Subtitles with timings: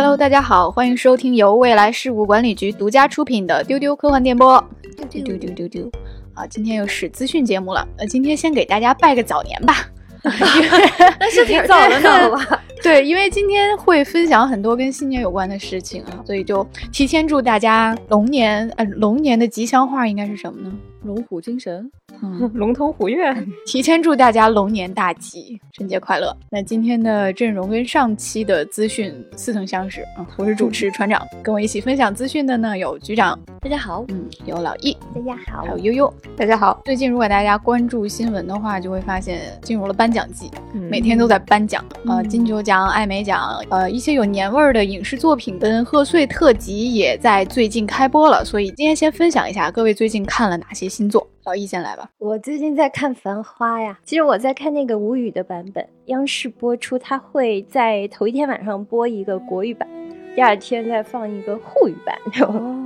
[0.00, 4.64] Hello，大家好，欢迎收听由未来事务管理局独家出品的丢丢科幻电波。
[5.10, 5.90] 丢丢丢丢丢，
[6.34, 7.84] 啊，今天又是资讯节目了。
[7.96, 9.74] 呃今天先给大家拜个早年吧。
[11.18, 12.62] 那是挺早的呢吧？
[12.80, 20.72] 对，因为今天会分享很多跟新年有关的事情啊，所以就提前祝大家龙年，呃，龙年的吉祥话应该是什么呢？
[21.02, 21.90] 龙虎精神，
[22.22, 23.32] 嗯， 龙腾虎跃。
[23.66, 26.36] 提前祝大家龙年大吉，春节快乐。
[26.50, 30.00] 那今天的阵容跟上期的资讯似曾相识。
[30.16, 36.80] 啊，我是主持船长，跟我一起分享资讯的呢有局长，大家好，嗯，有老易，大家好，还有悠悠，大家好。
[36.84, 40.50] 最近如果大家关注新闻的话，就会发现进入了颁奖季，
[40.90, 51.28] 每天都在颁奖，呃，金球奖、艾美奖，呃，一些有年味儿的影视作品跟贺岁特辑也在最近开播了，所以今天先分享一下各位最近看了哪些新作。
[51.44, 59.88] 老易先来吧，我最近在看《繁花》呀，其实我在看那个无语的版本，央视播出，它会在头一天晚上播一个国语版，
[60.34, 62.18] 第二天再放一个沪语版，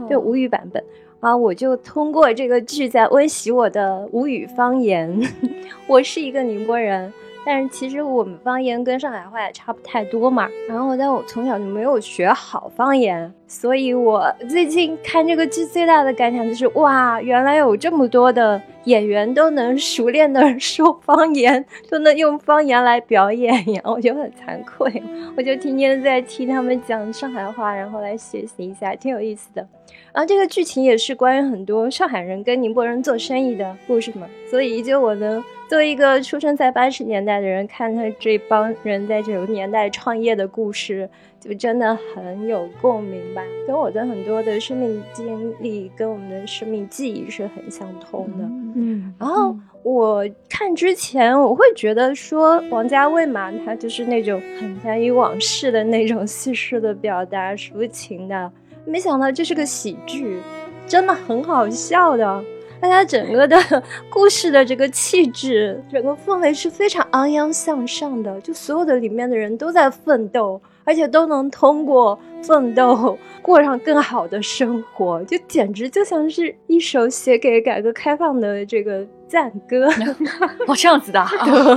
[0.09, 0.85] 对无语版本
[1.21, 5.21] 啊，我就通过这个剧在温习我的吴语方言。
[5.89, 7.13] 我是一个宁波人。
[7.45, 10.49] 但是其实我们方言跟上海话也差不太多嘛。
[10.69, 25.03] 然后，但我从小就没有学好方言，所以我最近看这个剧最大的感想就是，哇，原来有这么多的演员都能熟练的 说方言，都能用方言来表演呀，我就很惭愧。
[25.37, 29.67] 我就天天在听他们讲上海话，然后来学习一下，挺有意思的。
[30.13, 35.43] 然后这个剧情也是关于很多上海人跟宁波人做生意的故事嘛，所以就我能。
[35.69, 41.09] 作为一个出生在八十年代的人，看他这帮人在九十年代创业的故事，
[41.41, 43.43] 就真的很有共鸣吧。
[43.67, 48.45] 跟我的很多的生命经历，跟我们的生命记忆是很相通的。
[48.75, 58.53] 嗯，然后我看之前，我会觉得说王家卫嘛，他就是那种很难以往事的那种叙事的表达，抒情的。
[58.85, 60.39] 没想到这是个喜剧，
[60.87, 62.45] 真的很好笑的。
[62.81, 63.57] 大家整个的
[64.11, 79.89] 故事的这个气质，整个氛围是非常昂扬向上的，就所有的里面的人都在奋斗，而且都能通过奋斗 过上更好的生活，就简直就像是一首写给改革开放的这个赞歌。
[80.69, 81.25] 哦，这样子的，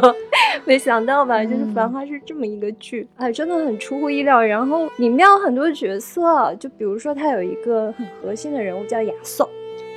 [0.66, 1.42] 没想到吧？
[1.42, 4.42] 就是《繁花》是这么一个剧，哎，真的很出乎意料。
[4.44, 9.48] 然后里面有很多角色，就比如说他有一个很核心的人物叫亚瑟。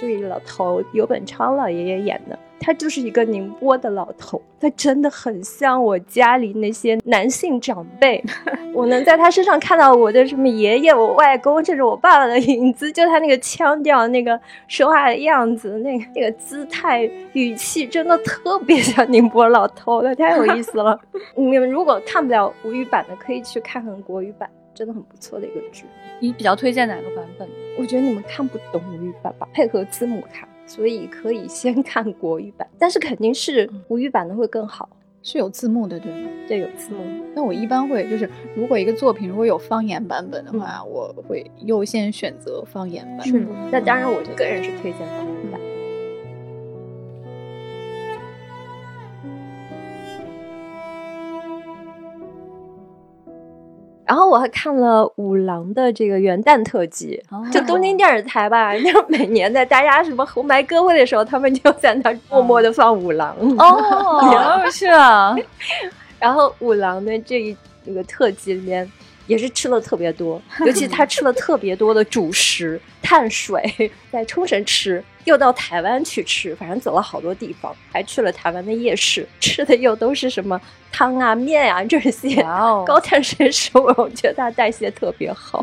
[0.00, 8.22] 这个老头游本昌老爷爷演的，他就是一个宁波的老头，他真的很像我家里那些男性长辈，
[8.74, 17.02] 我能在他身上看到我的什么爷爷、我外公，甚至我爸爸的影子，就他那个腔调、那个说话的样子、那个那个姿态、
[17.32, 21.00] 语气，真的特别像宁波老头的，太有意思了。
[21.36, 24.48] 你们如果看不了吴语版的，可以去看看国语版。
[24.74, 25.86] 真的很不错的一个剧，
[26.20, 27.48] 你比较推荐哪个版本？
[27.76, 34.88] 我觉得你们看不懂吴语版吧，配合字幕看，所以可以先 看国语版，但是肯定是吴语版的会更好，
[35.22, 36.28] 是有字幕的，对吗？
[36.46, 37.02] 对，有字幕。
[37.34, 43.26] 那我一般会就是，如果一个作品如果有方言版本的话，我会优先选择方言版。
[43.26, 45.60] 是，那当然，我个人是推荐方言版。
[54.08, 63.36] 然后我还看了五郎的这个元旦特辑，就东京电视台吧， 就每年在大家什么红白歌会的时候，他们就在那默默的放五郎。
[63.58, 65.36] 哦， 是啊。
[66.18, 68.90] 然后五郎的这一这个特辑里面。
[69.28, 73.62] 也是吃了特别多，尤其他吃了特别多的主食、碳水，
[74.10, 80.58] 在冲绳吃，又到台湾去吃，反正走了好多地方，还去了台湾的夜市， 吃的又都是什么
[80.90, 82.42] 汤啊、面啊 这些
[82.86, 85.62] 高碳水食物， 我觉得他代谢特别好。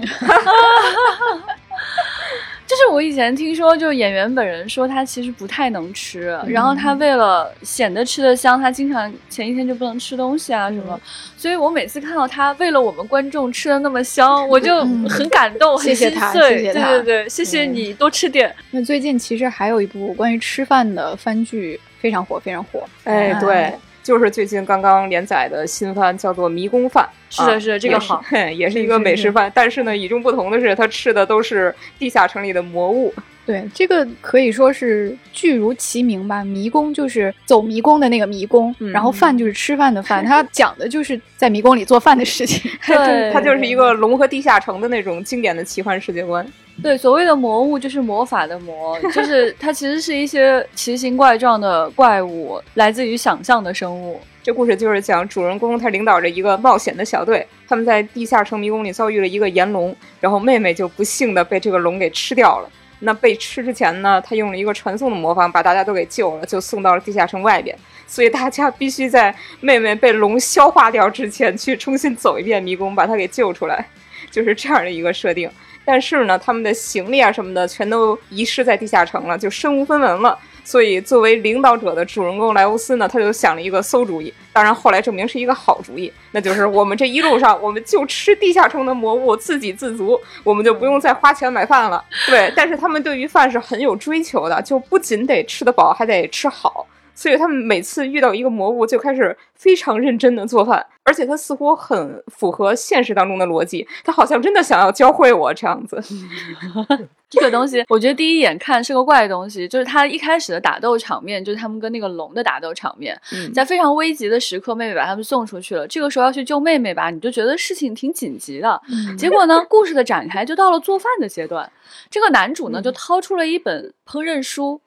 [2.67, 10.99] 就是我以前听说，就演员本人说他其实不太能吃，然后他为了显得吃的香，他经常前一天就不能吃东西啊什么。
[11.37, 18.53] 所以我每次看到他为了我们观众吃的那么香，我就很感动，谢谢他，谢谢他，对对对，谢谢你多吃点。
[18.72, 22.84] 那最近其实还有一部关于吃饭的番剧非常火，非常火。
[23.03, 23.72] 哎，对。
[24.01, 27.03] 就是最近刚刚连载的新番，叫做《迷宫饭》。
[27.35, 28.23] 是的，是的，这个好，
[28.55, 29.52] 也是一个美食饭。
[29.53, 33.14] 但是呢，与众不同的是，他吃的都是地下城里的魔物。
[33.46, 40.26] 对，这个可以说是剧如其名吧，迷宫就是走迷宫的那个迷宫，然后饭就是吃饭的饭。
[40.26, 42.72] 它讲的就是在迷宫里做饭的事情。
[42.87, 46.43] 对，它就是一个龙和地下城的那种经典的奇幻世界观。
[46.81, 54.20] 对，所谓的魔物就是魔法的魔，就是它其实是一些奇形怪状的怪物，来自于想象的生物。
[54.45, 62.69] 这故事就是讲主人公他领导着一个冒险的小队，他们在地下城迷宫里遭遇了一个炎龙，然后妹妹就不幸的被这个龙给吃掉了。
[62.99, 67.75] 那被吃之前呢，他用了一个传送的魔方把大家都给救了，就送到了地下城外边。
[68.05, 73.83] 所以大家必须在妹妹被龙消化掉之前去重新走一遍迷宫，把她给救出来，
[74.29, 75.49] 就是这样的一个设定。
[75.83, 80.37] 但是呢，他们的行李啊什么的全都遗失在地下城了，就身无分文了。
[80.66, 84.34] 所以作为领导者的主人公莱欧斯呢，他就想了一个馊主意。
[84.52, 92.03] 当然后来证明是一个好主意，那就是我们这一路上我们就吃地下城的魔物，自给自足，我们就不用再花钱买饭了。
[92.28, 96.88] 对，但是他们对于饭是很有追求的，就不仅得吃得饱，还得吃好。
[97.16, 106.00] 所以他们每次遇到一个魔物，就开始非常认真的做饭，而且他似乎很符合现实当中的逻辑，他好像真的想要教会我这样子。
[107.28, 113.20] 这个东西，我觉得第一眼看是个怪东西，就是他一开始的打斗场面，就是他们跟那个龙的打斗场面，
[113.53, 118.79] 在非常危急的时刻，妹妹把他们送出去了，这个时候要去救妹妹吧，你就觉得事情挺紧急的。
[119.17, 121.70] 结果呢，故事的展开就到了做饭的阶段，
[122.09, 124.79] 这个男主呢就掏出了一本烹饪书。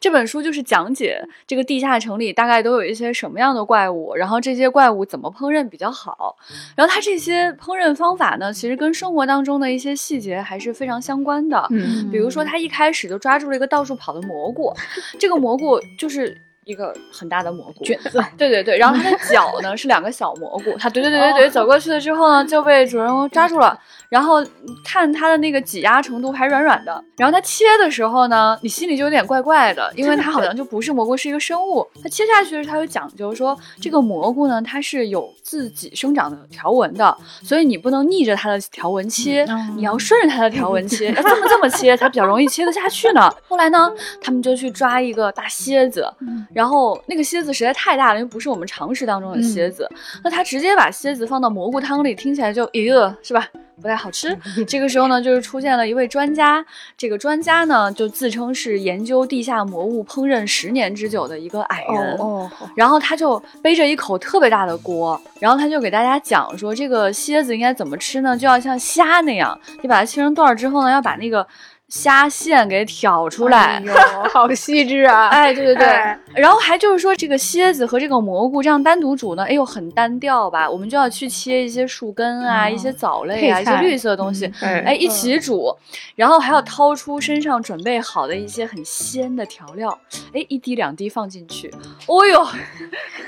[0.00, 6.36] 这本书就是讲解这个地下城里大概都有一些什么样的怪物，然后这些怪物怎么烹饪比较好。
[6.74, 11.66] 然后它这些烹饪方法呢，其实跟生活当中的一些细节还是非常相关的。
[11.70, 14.74] 嗯，比如说他一开始就抓住了一个到处跑的蘑菇，
[15.18, 18.22] 这个蘑菇就是一个很大的蘑菇卷子。
[18.36, 23.78] 对对对，然后它的脚呢是两个小蘑菇，它怼怼怼怼怼走过去了之后呢，就被主人公抓住了。
[24.08, 24.44] 然后
[24.84, 31.86] 看它的那个挤压程度还软软的，然后它切的时候呢，你心里就有点怪怪的，因为它好像就不是蘑菇，是一个生物。
[32.02, 43.30] 它切下去的时候，它有讲究，说这个蘑菇呢，它是有自己生长的条纹的，所以你不能逆着它的条纹切，你要顺着它的条纹切，要这么这么切才比较容易切得下去呢。
[43.48, 46.06] 后来呢，他们就去抓一个大蝎子，
[46.52, 49.88] 然后那个蝎子实在太大了，因为不是我们常识当中的蝎子，
[50.22, 53.48] 那他直接把蝎子放到蘑菇汤里，听起来就咦，是吧？
[53.80, 54.36] 不太好吃。
[54.66, 56.64] 这个时候呢，就是出现了一位专家。
[56.96, 62.16] 这个专家呢，就自称是研究地下魔物烹饪十年之久的一个矮人。
[62.18, 62.50] 哦。
[62.74, 68.36] 然后他就背着一口特别大的锅，然后他就给大家讲说，这个蝎子应该怎么吃呢？
[68.36, 71.46] 就要像虾那样，你把它切成段之后呢，要把那个。
[71.88, 73.80] 虾线给挑出来，
[74.32, 75.28] 好细致啊！
[75.28, 75.86] 哎，对对对，
[76.34, 80.68] 然后还就是说，这个蝎子和这个蘑菇这样单独煮呢，哎呦，很单调吧？
[80.68, 85.72] 我们就要去切一些树根啊，一些藻类啊，一些绿色的东西，哎，一起煮，
[86.16, 89.96] 然后还要掏出身上准备好的一些很鲜的调料，
[90.34, 91.72] 哎，一滴两滴放进去，
[92.08, 92.44] 哦呦，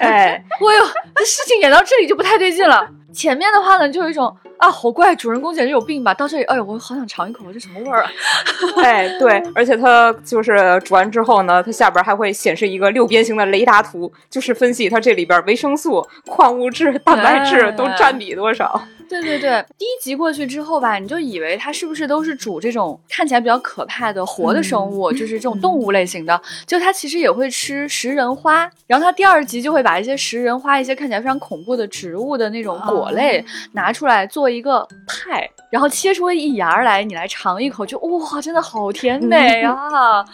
[0.01, 0.85] 哎， 哦呦，
[1.15, 2.89] 这事情演到这里就不太对劲了。
[3.19, 4.33] 前面的话呢，就有一种。
[4.59, 5.15] 啊，好怪！
[5.15, 6.13] 主人公简直有病吧？
[6.13, 8.11] 到这里，哎呦，我好想尝一口，这什么味儿啊？
[8.83, 18.83] 哎，对，而且它就是煮完之后呢，它下边还会显示一个六边形的雷达图，就是分析它这里边维生素、矿物质、蛋白质都占比多少。
[19.09, 28.71] 对对对，第一集过去之后吧，你就以为它是不是都是煮这种看起来比较可怕的活的生物，就是这种动物类型的，就它其实也会吃食人花。
[28.87, 35.49] 然后它第二集就会把一些食人花、一些看起来非常恐怖的植物的那种果类拿出来做一个派。
[35.71, 40.25] 然后切出一芽来，你来尝一口，就哇，真的好甜美 啊！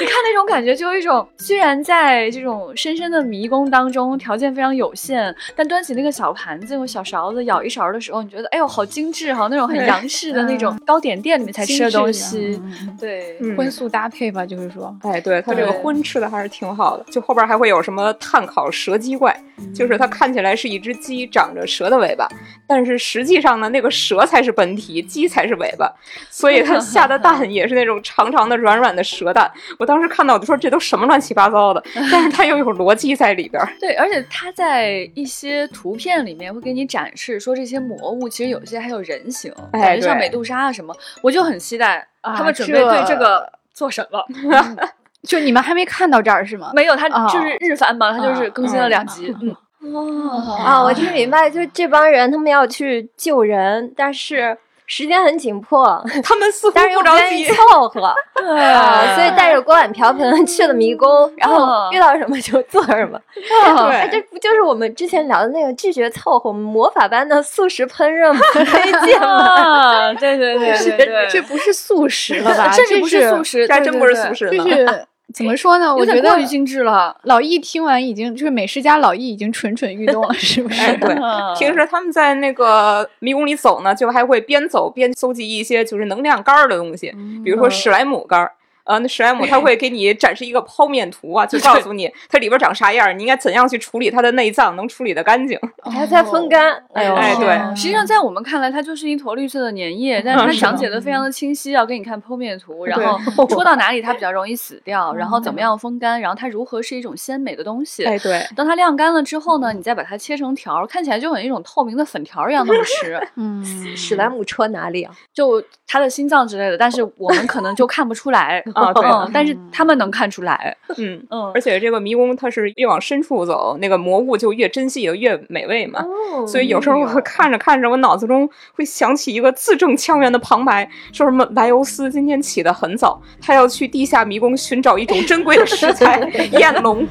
[0.00, 12.60] 你看那种感觉，就有一种虽然在这种深深的迷宫当中，条件非常有限，但端起那个小盘子，用小勺子舀一勺的时候，你觉得哎呦，好精致哈，那种很洋式的那种糕点店里面才吃的东西。
[12.98, 17.04] 对，荤素搭配吧，就是说，哎，对它这个荤吃的还是挺好的。
[17.10, 19.34] 就后边还会有什么炭烤蛇鸡怪，
[19.72, 22.26] 就是它看起来是一只鸡，长着蛇的尾巴，
[22.66, 24.70] 但是实际上呢，那个蛇才是本。
[24.80, 25.92] 体鸡才是尾巴，
[26.30, 29.50] 所以它下的蛋也是那种长长的、软软的蛇蛋。
[29.78, 33.62] 我当时看到我就说这都什么乱七八糟的，但是它又有逻辑在里边。
[33.78, 40.96] 对，而且它在一些图片里面会给你展示说这些魔物其实有些还有人形，感觉像美杜莎啊什么。
[41.20, 44.24] 我就很期待他们准备对这个做什么。
[45.22, 46.70] 就你们还没看到这儿是吗？
[46.74, 49.34] 没有，它就是日番嘛，它就是更新了两集。
[49.42, 49.54] 嗯。
[49.94, 54.56] 哦啊，我听明白，就这帮人他们要去救人，但是。
[54.90, 63.16] 时间很紧迫， 他们似乎不着急凑合， 啊，所以带着锅碗瓢盆去了迷宫，然后遇到什么就做什么。
[63.32, 68.64] 对，这不就是我们之前聊的那个拒绝凑合，魔法般的素食烹饪吗推
[69.06, 70.12] 荐吗？
[70.14, 72.72] 对对对对对，这不是素食了吧？
[72.76, 75.06] 这不是素食，这还真不是素食，这是。
[75.32, 75.94] 怎么说呢？
[75.94, 77.16] 我觉得过于精致了。
[77.24, 80.96] 老易听完已经就是美食家老易已经蠢蠢欲动了，是不是？
[80.98, 81.14] 对，
[81.58, 87.12] 平时他们在那个迷宫里走呢，就还会边走边搜集一些就是能量杆儿的东西，
[87.44, 88.52] 比如说史莱姆杆儿，
[88.84, 95.58] 呃，那史莱姆他会给你展示一个剖面图啊，就告诉你它里边长啥样，你应该怎样去处理它的内脏，能处理的干净。
[95.90, 97.76] 还在风干，哎呦，哎对。
[97.76, 103.18] 实际上在我们看来，它就是一坨绿色的粘液， 但是它讲解的非常的清晰，要给你看剖面图，然后
[103.48, 108.04] 戳到哪里它比较容易死掉，然后怎么样风干，然后它如何是一种鲜美的东西。
[108.04, 113.64] 哎，对，当它晾干了之后呢，你再把它切成条儿，看起来就很一种透明的粉条儿一样那么吃，嗯，
[113.96, 115.12] 史莱姆戳哪里啊？
[115.32, 121.22] 就它的心脏之类的，但是我们可能就看不出来啊对嗯，但是他们能看出来，嗯。
[121.30, 121.52] 嗯。
[121.54, 126.00] 而，且这个迷宫它是越往深处走，那个魔物就越珍惜，也越美味嘛。
[126.32, 126.46] 哦。
[126.46, 136.20] 所以有时候我看着看着，我脑子中会想起一个字正腔圆的旁白， 说什么莱欧斯今天起得很早，他要去地下迷宫寻找一种珍贵的食材——
[136.52, 137.06] 燕龙。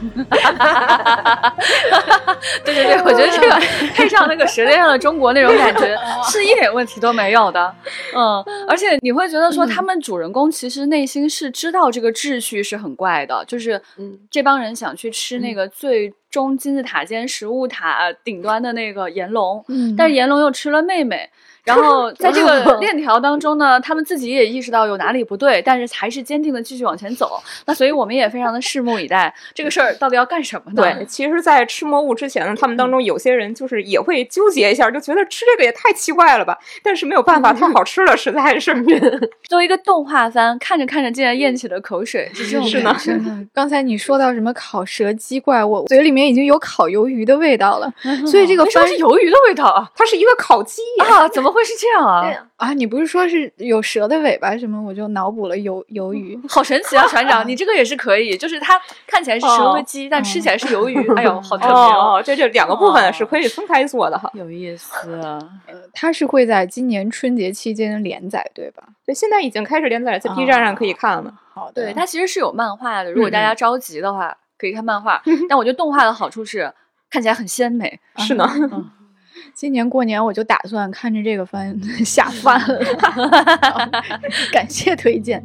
[2.66, 3.56] 对对对，我觉得这个
[3.94, 5.98] 配上那个《舌尖上的中国》那种感觉，
[6.30, 7.74] 是一点问题都没有的。
[8.16, 21.30] 嗯，而且你会觉得说，他们主人公其实内心是知道这个秩序是很怪的，就是嗯这帮人想去吃那个最终金字塔尖食物塔顶端的那个炎龙，嗯但是炎龙又吃了妹妹。
[21.64, 27.42] 然后 在这个 链条当中呢，他们自己也意识到有哪里不对，但是还是坚定的继续往前走。
[27.66, 30.82] 那所以我们也非常的拭目以待，这个事儿到底要干什么呢？
[30.82, 36.58] 对，其实，在吃魔物之前呢，他们当中有些人就是也会纠结一下，就觉得吃这个也太奇怪了吧。
[36.84, 38.70] 但是没有办法，太好吃了，实在是。
[39.50, 47.92] 作为一个动画番，看着看着竟然咽起了口水，是这种是呢刚才你说到什么烤蛇鸡怪，我嘴里面已经有烤鱿鱼的味道了。
[48.26, 49.90] 所以这个番是鱿鱼的味道啊？
[49.96, 52.22] 它是一个烤鸡，啊，怎么会是这样啊？
[52.22, 54.82] 对啊啊，你不是说是有蛇的尾巴什么？
[54.82, 56.40] 我就脑补了鱿鱿鱼。
[56.48, 60.96] 好神奇啊，船长， 你这个也是可以，就是它看起来是蛇和鸡，但吃起来是鱿鱼。
[61.16, 64.30] 哎呦，好特别哦，哦，这这两个部分是可以分开做的哈。
[64.34, 64.94] 有意思。
[65.22, 65.40] 呃
[65.94, 68.84] 它是会在今年春节期间连载，对吧？
[69.06, 71.34] 对，现在已经开始连载，在 B 站上可以看了。
[71.54, 75.22] 好的，对，它其实是有漫画的，如果大家着急的话，可以看漫画。
[75.48, 76.72] 但我觉得动画的好处是
[77.10, 78.00] 看起来很鲜美。
[78.18, 78.46] 是呢，
[79.60, 82.80] 今年过年我就打算看着这个番 下饭了，
[84.54, 85.44] 感谢推荐。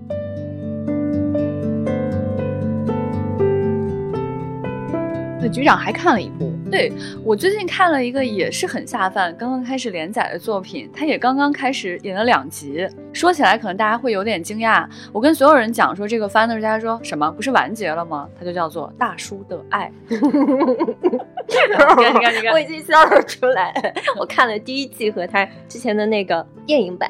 [5.41, 12.85] 那局长还看了一部，对我最近看了一个也是很下饭，刚刚开始连载的作品，它也刚刚开始演了两集。
[13.13, 18.29] 说起来可能大家会有点惊讶，我跟所有人讲说这个番的时候，大家说什么不是完结了吗？
[18.37, 19.89] 它就叫做《大叔的爱》。
[20.11, 23.73] 你看，你看，你看我，已经笑了出来。
[24.19, 27.09] 我看了第一季和他之前的那个电影版，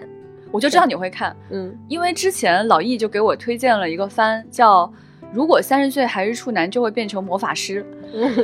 [0.53, 4.93] 我就知道你会看，嗯，因为之前老易就给我推荐了一个番，叫。
[5.35, 7.85] 如果三十岁还是处男，就会变成魔法师。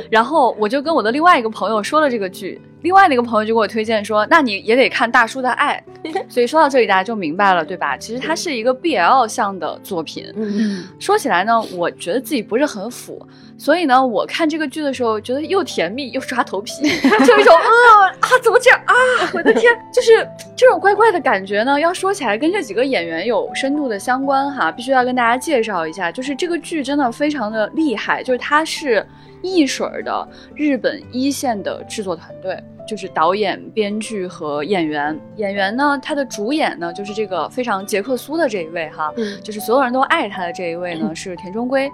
[0.09, 5.81] 然后我就跟我的另外一个朋友说了这个剧，另外那个朋友就给我推荐说，那你也得看《大叔的爱
[6.27, 7.95] 》。所以说到这里，大家就明白了，对吧？
[7.95, 10.25] 其实它是一个 BL 向的作品。
[10.35, 13.25] 嗯，说起来呢，我觉得自己不是很腐，
[13.61, 18.93] 所以呢，我看这个剧的时候，觉得又甜蜜又抓头皮， 就有一种呃啊，怎么这样啊？
[19.35, 20.27] 我的天，就是
[20.57, 21.79] 这种怪怪的感觉呢。
[21.79, 29.05] 要说起来，跟这几个演员有深度的相关哈，必须要跟大家介绍一下，就是这个剧真的非常的厉害，就是它是
[29.43, 32.57] 一水儿的日本一线的制作团队。
[32.87, 35.17] 就是导演、编剧和演员。
[35.37, 41.89] 演员呢，他的主演呢，就是这个非常杰克苏的这一位哈，嗯就是所有人都爱他的这一位呢， 是田中圭。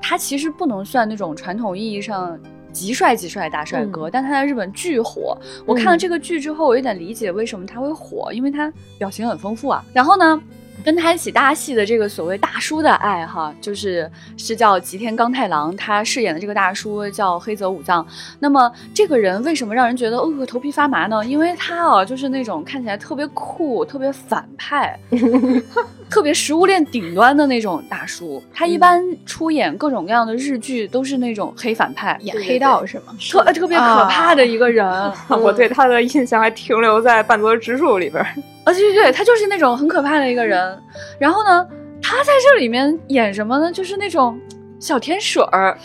[0.00, 2.38] 他其实不能算那种传统意义上
[2.72, 5.36] 极帅极帅的大帅哥，但他在日本巨火。
[5.66, 9.84] 我看了这个剧之后，我有点理解为什么他会火，因为他表情很丰富啊。
[9.92, 10.40] 然后呢？
[10.84, 18.06] 跟他一起搭戏的这个所谓大叔的爱哈，就是是叫吉田刚太郎，他饰演的这个大叔叫黑泽武藏。
[18.38, 21.26] 那么这个人为什么让人觉得呃头皮发麻呢？
[21.26, 24.96] 因为他啊，就是那种看起来特别酷、特别反派、
[26.10, 28.42] 特别食物链顶端的那种大叔。
[28.52, 33.14] 他一般出演各种各样的日剧都是那种黑反派，演黑道是吗？
[33.30, 34.86] 特特别可怕的一个人。
[35.28, 38.28] 我对他的印象还停留在半泽直树里边儿。
[38.64, 40.78] 啊，对对对，他就是那种很可怕的一个人。
[41.18, 41.66] 然后呢，
[42.02, 43.70] 他在这里面演什么呢？
[43.72, 44.38] 就是那种
[44.78, 45.78] 小甜水儿。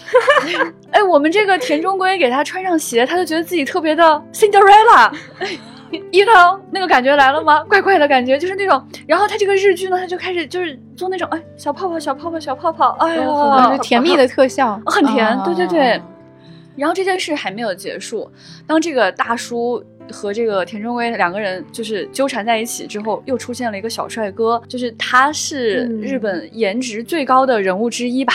[0.92, 4.04] 哎，我们这个田中圭给他穿上鞋，他就觉得自己特别的
[4.34, 5.12] Cinderella。
[6.12, 7.64] 一 know 那个感觉来了吗？
[7.66, 8.82] 怪怪的感觉，就是那种。
[9.08, 16.02] 然后他这个日剧呢，他就开始就是做那种哎小泡泡、小泡泡、小泡泡，哎呀，就是甜蜜的特效，很甜，啊对对对。
[16.76, 18.32] 然后这件事还没有结束，
[18.66, 28.34] 当这个大叔和这个田中圭两个人就是纠缠在一起之后，又出现了一个小帅哥，就是他是日本颜值最高的人物之一吧，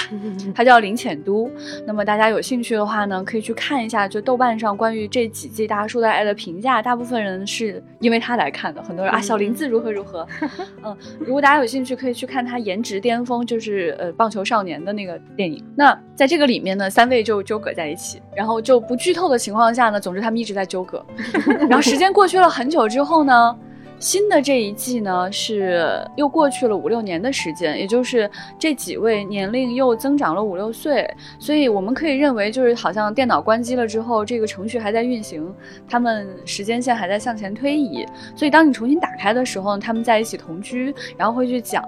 [0.54, 1.50] 他叫林浅都。
[1.86, 10.26] 那么大家有兴趣的话呢，可以去看一下，就豆瓣上关于这几季《大叔的爱》的评价，大部分人是因为他来看的，很多人啊小林子如何如何。
[10.84, 15.64] 嗯，如果大家有兴趣，可以去看他颜值巅峰，就是呃棒球少年的那个电影。
[15.76, 21.04] 那在这个里面呢，三位就纠葛在一起，然后就不剧透的情况下呢，总之他们一直在纠葛。
[21.66, 23.56] 然后时间过去了很久之后呢。
[24.00, 35.52] 新的这一季呢，是又过去了五六年的时间，也就是这几位年龄又增长了五六岁，所以我们可以认为，就是好像电脑关机了之后，这个程序还在运行，
[35.88, 38.06] 他们时间线还在向前推移。
[38.36, 41.82] 所以当你重新打开的时候，他们在一起同居，然后会去讲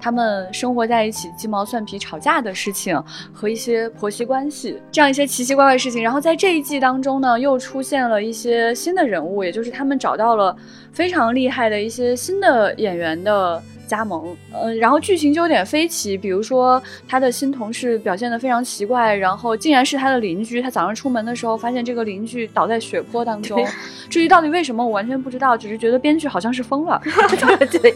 [0.00, 6.02] 他们生活在一起鸡毛蒜皮吵架的事情和一些婆媳关系这样一些奇奇怪怪的事情。
[6.02, 10.56] 然后在这一季当中呢，又出现了一些新的人物，也就是他们找到了
[10.96, 11.66] 非常厉害。
[11.68, 23.66] 的一些新的演员的加盟，呃，然后剧情就有点飞起，比如说他的新同事表现的非常奇怪，然后竟然是他的邻居，他早上出门的时候发现这个邻居倒在血泊当中，
[24.08, 27.02] 至于到底为什么我完全不知道，只是觉得编剧好像是疯了，
[27.70, 27.94] 对。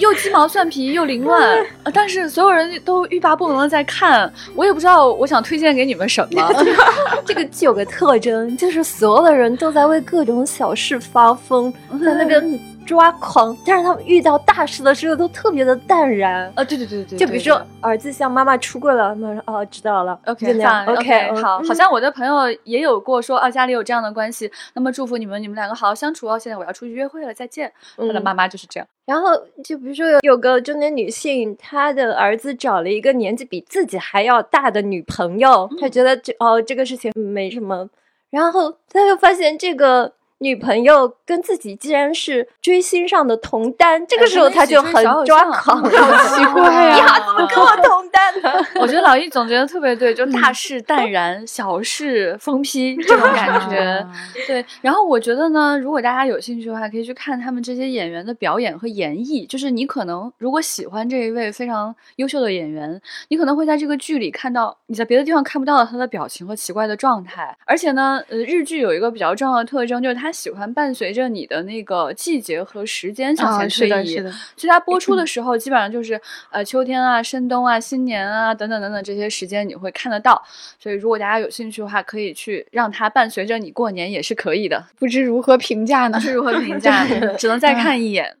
[0.00, 6.52] 又鸡毛蒜皮又凌乱， 但是所有人都欲罢不能的在看，我也不知道我想推荐给你们什么。
[7.26, 11.72] 这个剧有个特征，就是所有的人都在为各种小事发疯，
[12.02, 12.60] 在那边。
[12.84, 16.62] 抓狂，但是他们遇到大事的时候都特别的淡然啊！
[16.64, 20.52] 对对对对，就比如说儿子向妈妈出柜了，妈妈说哦知道了，OK
[20.86, 26.38] OK 好，好像我的朋友也有过说啊家里有这样的关系，那么祝福你们你们两个好好相处哦。
[26.38, 27.72] 现在我要出去约会了，再见。
[27.96, 28.86] 他的妈妈就是这样。
[29.06, 29.30] 然后
[29.62, 37.88] 就比如说有有个中年女性，她的儿子找了一个年纪比自己还要大的女朋友，她觉得这哦这个事情没什么，
[38.30, 40.12] 然后她又发现这个。
[40.44, 46.98] 女朋友跟自己竟然是追星上的同单，这个时候他就很抓狂，好奇怪呀！
[47.00, 48.66] 呀，怎么跟我同单呢？
[48.78, 54.06] 我觉得老易总结的特别对，就大事淡然，小事疯批这种感觉。
[54.46, 59.46] 对，然后我觉得呢，如果大家有兴趣的话，可以去看他们这些演员的表演和演绎。
[59.48, 67.56] 就是你可能如果喜欢这一位非常优秀的演员，你可能会在这个剧里看到你在别的地方看不到的他的表情和奇怪的状态。
[67.64, 70.30] 而且呢，呃，日剧有一个比较重要的特征，就是他。
[70.34, 74.16] 喜欢伴随着你的那个季节和时间向前推移，
[74.56, 80.42] 所以它播出的时候基本上就是呃秋天啊、深冬啊、新年啊等等等等这些时间你会看得到。
[80.78, 84.84] 所以如果大家有兴趣的话，可以去让它伴随着你过年也是可以的。
[84.98, 86.18] 不知如何评价呢？
[86.18, 87.06] 不知如何评 价，
[87.38, 88.36] 只能再看一眼。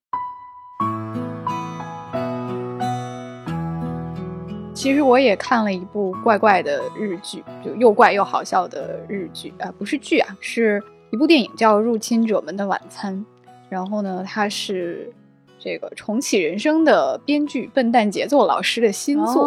[4.74, 10.82] 其实我也看了一部怪怪的日剧，就又怪又好笑的日剧啊，不是剧啊，是。
[11.14, 13.14] 一部电影叫《入侵者们的晚餐》，
[13.68, 15.08] 然后呢，它是
[15.60, 19.44] 这个重启人生的编剧笨蛋节奏老师的新作，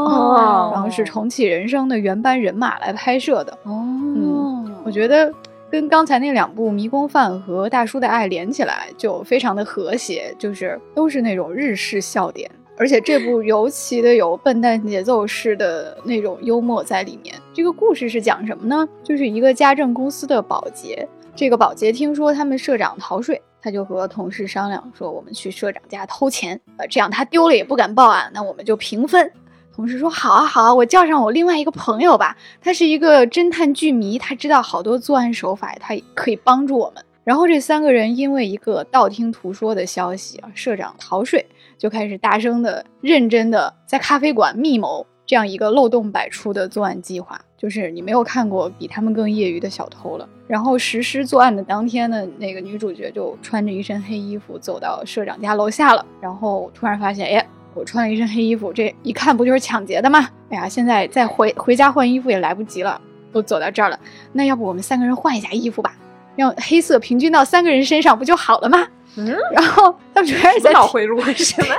[0.72, 3.52] 然后是重启人生的原班人马来拍摄的。
[3.64, 5.30] 哦，嗯，我觉得
[5.70, 17.36] 跟刚才那两部《迷宫饭》和《大叔的爱》连起来就非常的和谐，就是都是那种日式笑点，而且这部尤其的有笨蛋节奏式的那种幽默在里面。
[17.54, 18.88] 这个故事是讲什么呢？
[19.04, 21.06] 就是一个家政公司的保洁。
[21.38, 29.32] 这个保洁听说他们社长逃税，他就和同事商量说：“我们去社长家偷钱，呃，这样他丢了也不敢报案，那我们就平分。”
[29.72, 41.46] 同事说：“好啊，好啊，我叫上我另外一个朋友吧，他是一个侦探剧迷，他知道好多作案手法，他可以帮助我们。”然后这三个人因为一个道听途说的消息啊，社长逃税，
[41.78, 47.40] 就开始大声的、认真的在咖啡馆密谋这样一个漏洞百出的作案计划。
[47.58, 50.30] 就是你没有看过比他们更业余的小偷了。
[50.48, 56.06] 然后实施作案的当天呢，那个女主角就穿着一身黑衣服走到社长家楼下了。
[56.22, 60.30] 然后突然发现，哎，我穿了一身黑衣服，这一看不就是抢劫的吗？
[60.50, 63.02] 哎呀，现在再回回家换衣服也来不及了，
[63.34, 64.00] 都走到这儿了。
[64.32, 65.94] 那要不我们三个人换一下衣服吧，
[66.36, 68.88] 让黑色平均到三个人身上不就好了吗？
[69.18, 69.36] 嗯。
[69.52, 71.76] 然后他们就开始在脑回路什么？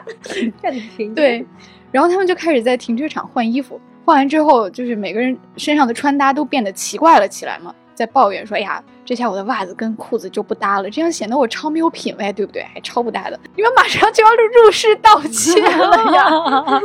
[1.14, 1.46] 对。
[1.90, 3.80] 然后他们就开始在停车场换衣服。
[4.08, 12.62] 换完之后，就是每个人身上的穿搭都变得奇怪了起来嘛，在抱怨说：“哎呀，这下我的袜子跟裤子就不搭了，这样显得我超没有品味，对不对？
[12.72, 16.80] 还超不搭的，你们马上就要入入室盗窃了呀！”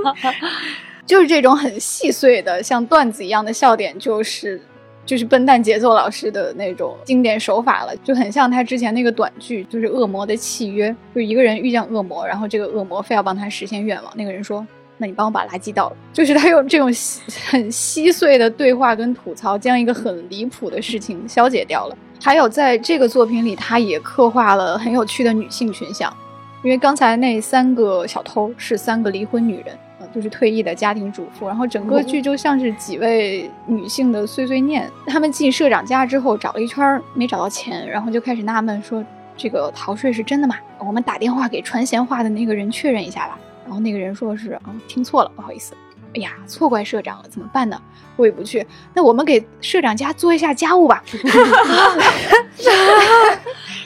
[1.07, 4.61] 就是这种很细碎的，像段子一样的笑点，就是
[5.05, 14.67] 就是笨蛋节奏老师的那种经典手法了，就很像他之前那个短剧，就是《恶魔的契约》，就一个人遇见恶魔，然后这个恶魔非要帮他实现愿望，那个人说。
[14.97, 16.89] 那你帮我把垃圾倒了，就是他用这种
[17.49, 21.97] 很稀碎的对话跟吐槽，将一个很离谱的事情消解掉了。
[22.21, 26.15] 还有在这个作品里，他也刻画了很有趣的女性群像，
[26.63, 34.89] 因为刚才那三个小偷是三个离婚女人，呃，就是退役的家庭主妇，然后整个剧就像是几位女性的碎碎念。
[35.07, 39.03] 他们进社长家之后找了一圈没找到钱，然后就开始纳闷说
[39.35, 40.55] ：“这个逃税是真的吗？
[40.79, 45.73] 我们打电话给传闲话的那个人确认一下吧。”然后那个人说是啊，听错了，不好意思。
[46.15, 47.81] 哎呀，错怪社长了，怎么办呢？
[48.15, 48.63] 过意不去。
[48.93, 51.03] 那我们给社长家做一下家务吧。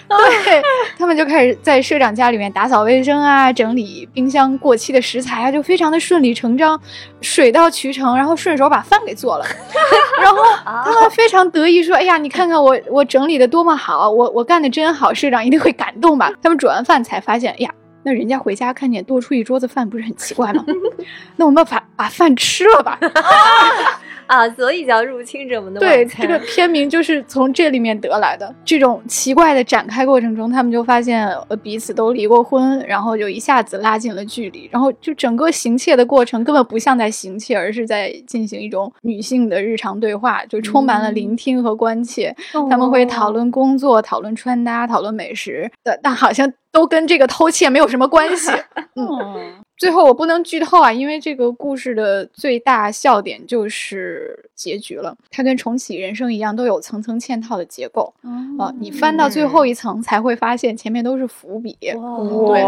[0.10, 0.62] 对
[0.98, 6.80] 他们就开始在社长家里面打扫卫生啊，整理冰箱过期的食材啊，就非常的顺理成章，
[7.22, 9.46] 水到渠成，然后顺手把饭给做了。
[10.22, 17.74] 然后他们非常得意说：“哎呀，你看看我我整理的多么好，我我干的真好，社长一定会感动吧？”他们煮完饭才发现，哎呀。
[18.08, 20.64] 那人家回家看见多出一桌子饭，不是很奇怪吗？
[21.36, 22.98] 那我们把把饭吃了吧。
[24.28, 28.54] 啊，所以叫入侵者们的对，这个片名就是从这里面得来的。
[28.64, 42.36] 这种奇怪的展开过程中，他们就发现呃彼此都离过婚，然后就一下子拉近了距离，然后就整个行窃的过程根本不像在行窃，而是在进行一种女性的日常对话，就充满了聆听和关切。
[42.70, 45.72] 他们会讨论工作，讨论穿搭，讨论美食，
[46.04, 48.52] 但好像都跟这个偷窃没有什么关系。
[48.96, 49.64] 嗯。
[49.78, 55.16] 最后我不能剧透啊，因为这个故事的最大笑点就是结局了。
[55.30, 58.12] 它跟重启人生一样，都有层层嵌套的结构
[58.60, 58.74] 啊。
[58.80, 61.78] 你翻到最后一层才会发现前面都是伏笔。
[61.80, 62.66] 对，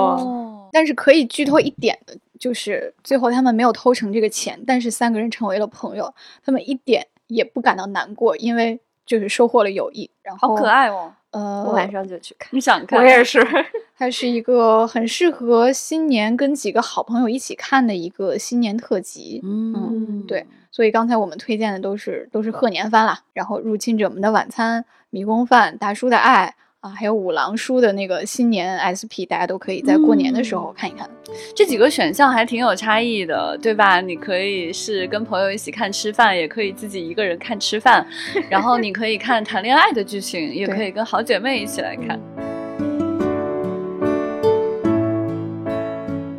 [0.72, 6.14] 但是可以剧透一点的就是，最后他们没有偷成这个钱，但是三个人成为了朋友，
[6.46, 10.10] 他们一点也不感到难过，因为就是收获了友谊。
[10.22, 11.12] 然后好可爱哦。
[11.32, 12.50] 呃，我晚上就去看。
[12.52, 13.00] 你想看？
[13.00, 13.40] 我也是。
[13.98, 19.42] 它是一个很适合新年跟几个好朋友一起看的一个新年特辑。
[19.44, 20.46] 嗯，对。
[20.72, 26.56] 所以刚才我们推荐的都是都是贺年番啦，然后《入侵者们的晚餐》《迷宫饭》《大叔的爱》。
[26.82, 31.10] 啊，还有五郎叔的那个新年 SP，大家都可以在过年的时候看一看。
[31.54, 34.00] 这几个选项还挺有差异的，对吧？
[34.00, 38.08] 你可以是跟朋友一起看吃饭，也可以自己一个人看吃饭。
[38.50, 42.18] 然后你可以看谈恋爱的剧情，也可以跟好姐妹一起来看。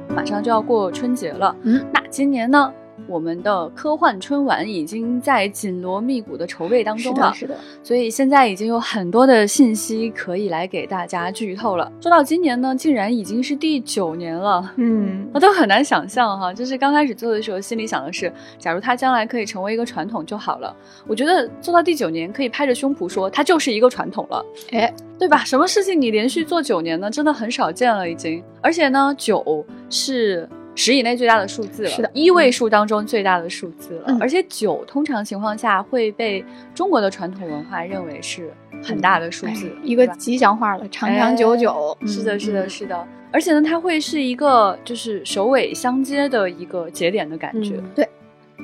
[0.08, 2.72] 马上就要过春节了，嗯，那今年呢？
[3.10, 11.90] 我们的科幻春晚已经在紧锣密鼓的筹备当中了，是的，所以现在已经有很多的信息可以来给大家剧透了。
[12.00, 16.54] 说到今年呢，竟然已经是第九年了，嗯，我都很难想象哈。
[16.54, 20.72] 就是刚开始做的时候，心里想的是，假如它将来可以成为一个传统就好了。
[21.08, 25.38] 我觉得做到第九年，可以拍着胸脯说它就是一个传统了，哎，对吧？
[25.44, 27.10] 什么事情你连续做九年呢？
[27.10, 28.40] 真的很少见了，已经。
[28.62, 30.48] 而且呢，九是。
[30.82, 34.16] 十以内最大的数字了，是的，一位数当中最大的数字了。
[34.18, 36.42] 而且九通常情况下会被
[36.74, 38.50] 中国的传统文化认为是
[38.82, 41.94] 很大的数字，一个吉祥话了，长长久久。
[42.06, 43.06] 是的，是的，是的。
[43.30, 47.74] 而且呢，它会是一个就是首尾相接的一个节点的感觉。
[47.94, 48.08] 对，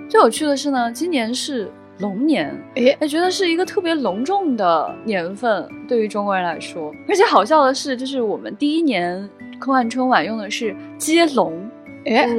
[0.09, 6.91] 最有趣的是呢，今年是龙年，哎，觉得是一个特别隆重的年份，对于中国人来说。
[7.07, 11.53] 而且好笑的是，就是我们第一年科幻春晚用的是接龙。
[12.07, 12.27] 哎，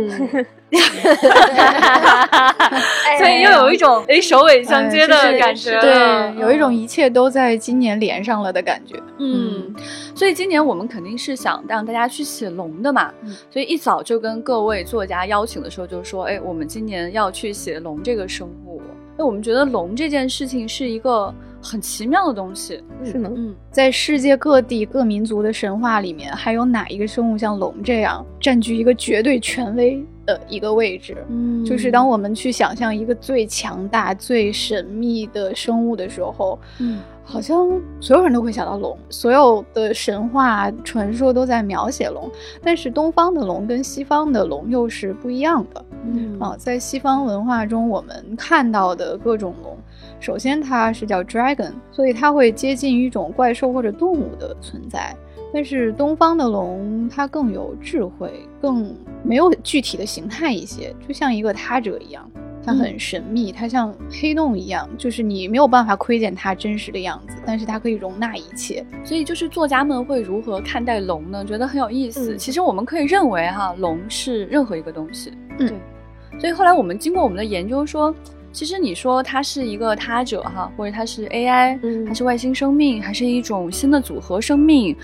[3.18, 4.22] 所以又有一种哎。
[4.22, 8.96] 首尾相接的感觉，对，有一种一切都在今年连上了的感觉。
[9.20, 9.74] 嗯，
[10.14, 13.12] 所以今年我们肯定是想让大家去写龙的嘛，
[13.50, 18.82] 所以一早就跟各位作家邀请的时候就说，哎，我们今年要去写龙这个生物。
[19.18, 21.34] 那我们觉得龙这件事情是一个
[21.68, 23.30] 很奇妙的东西，是呢。
[23.36, 31.18] 嗯，在世界各地各民族的神话里面，还有哪一个生物像龙这样占据一个绝对权威的一个位置？
[31.30, 37.00] 嗯，就是当我们去想象一个最强大、最神秘的生物的时候，嗯。
[37.30, 42.32] 好像所有人都会想到龙，所有的神话传说都在描写龙，
[42.64, 45.86] 但是东方的龙跟西方的龙又是不一样的。
[46.06, 49.78] 嗯啊，在西方文化中，我们看到的各种龙，
[50.20, 55.16] 首先它是叫 dragon，所以它会接近一种怪兽或者动物的存在。
[55.54, 62.30] 但是东方的龙，它更有智慧，更没有具体的形态一些，就像一个他者一样。
[62.66, 68.86] 它很神秘，它像黑洞一样，就是你没有办法窥见它真实的样子，但是它可以容纳一切。
[69.06, 71.46] 所以，就是作家们会如何看待龙呢？
[71.46, 72.36] 觉得很有意思。
[72.36, 75.32] 其实我们可以认为，哈，龙是任何一个东西。
[75.60, 75.78] 嗯，对。
[76.42, 78.14] 所以后来我们经过我们的研究说。
[78.58, 84.98] 其实你说它是一个他者哈，或者它是 AI，还是外星生命，还是一种新的组合生命，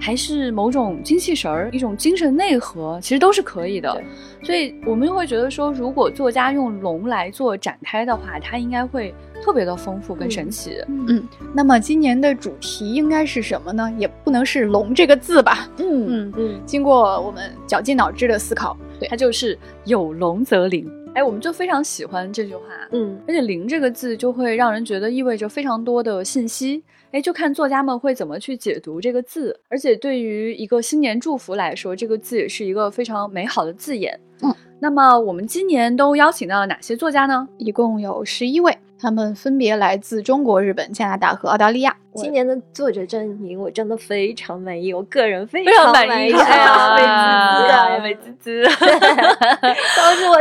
[0.00, 4.00] 还是某种精气神儿，一种精神内核，其实都是可以的。
[4.44, 10.76] 所以我们会觉得说，如果作家用龙来做展开的话，它应该会特别的丰富跟神奇。
[10.86, 13.92] 嗯，那么今年的主题应该是什么呢？
[13.98, 15.68] 也不能是“龙”这个字吧？
[15.78, 16.60] 嗯嗯嗯。
[16.64, 18.76] 经过我们绞尽脑汁的思考，
[19.08, 20.88] 它就是有龙则灵。
[21.12, 22.62] 哎，我们就非常喜欢这句话。
[22.92, 26.82] 嗯，而且“零”这个字就会让人觉得意味着非常多的信息。
[27.10, 29.58] 哎，就看作家们会怎么去解读这个字。
[29.68, 34.18] 而且对于一个新年祝福来说，这个字也是一个非常美好的字眼。
[34.42, 37.48] 嗯，那么我们今年都邀请到了哪些作家呢？
[37.58, 38.78] 一共有十一位。
[39.02, 41.96] 他们分别来自中国、日本、加拿大和澳大利亚。
[42.16, 46.30] 今年的作者阵营，我真的非常满意，我个人非常满意。
[46.34, 49.69] 哎呀，美滋滋，美滋滋，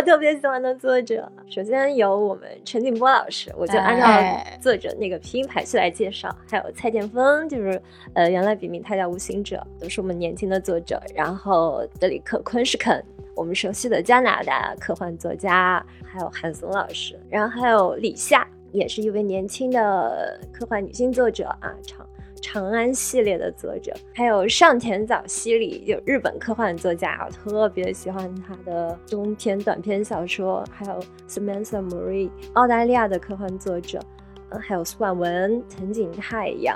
[0.10, 1.32] 特别喜欢的作者。
[1.48, 6.36] 首先有我们陈景波老师，我就按照作者那个拼音排序来介绍。
[6.50, 7.80] 还有蔡建峰，就是
[8.15, 11.00] 呃，原来笔名他叫吴行者，都是我们年轻的作者。
[11.13, 15.86] 然后德里克·昆士肯，我们熟悉的加拿大科幻作家。
[16.04, 22.04] 还有韩松老师，然后还有李夏，也是一位年轻的科幻女性作者啊，长
[22.41, 23.93] 长安系列的作者。
[24.13, 30.63] 还有上田早希里，就日本科幻作家，我特别喜欢他的中篇短篇小说。
[30.71, 33.99] 还有 Samantha Marie，澳大利亚的科幻作者。
[34.49, 36.75] 嗯，还有苏婉文、藤井太阳、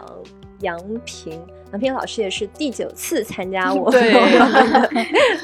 [0.63, 1.39] 杨平。
[1.71, 4.89] 杨平老师也是第九次参加 我们的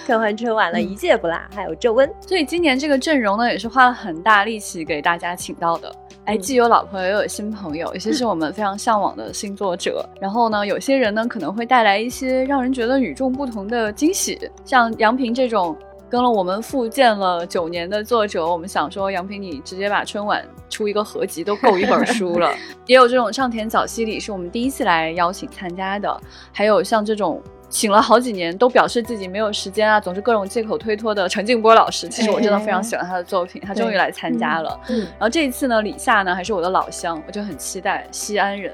[0.05, 1.35] 科幻春晚了，一届不落。
[1.53, 5.91] 还有周温，所以今年这个阵容呢，也是花了很大力气给大家请到的。
[6.25, 10.07] 哎，既有老朋友，又有新朋友，有些是我们非常向往的新作者。
[10.21, 15.75] 然后呢，有些人呢可能会带来一些让人觉得与众不同的惊喜，像杨平这种。
[16.09, 22.51] 跟了我们复健了九年的作者，我们想说杨平，你直接把春晚出一个合集都够一本书了。
[22.87, 26.19] 也有这种上田早希里，是我们第一次来邀请参加的。
[26.51, 34.79] 还有像这种请了好几年都表示自己没有时间啊，总是各种借口推脱的陈静波老师，其实我真的非常喜欢他的作品，他终于来参加了。
[34.89, 38.73] 嗯，然后这一次呢，李夏呢还是我的老乡，我就很期待西安人。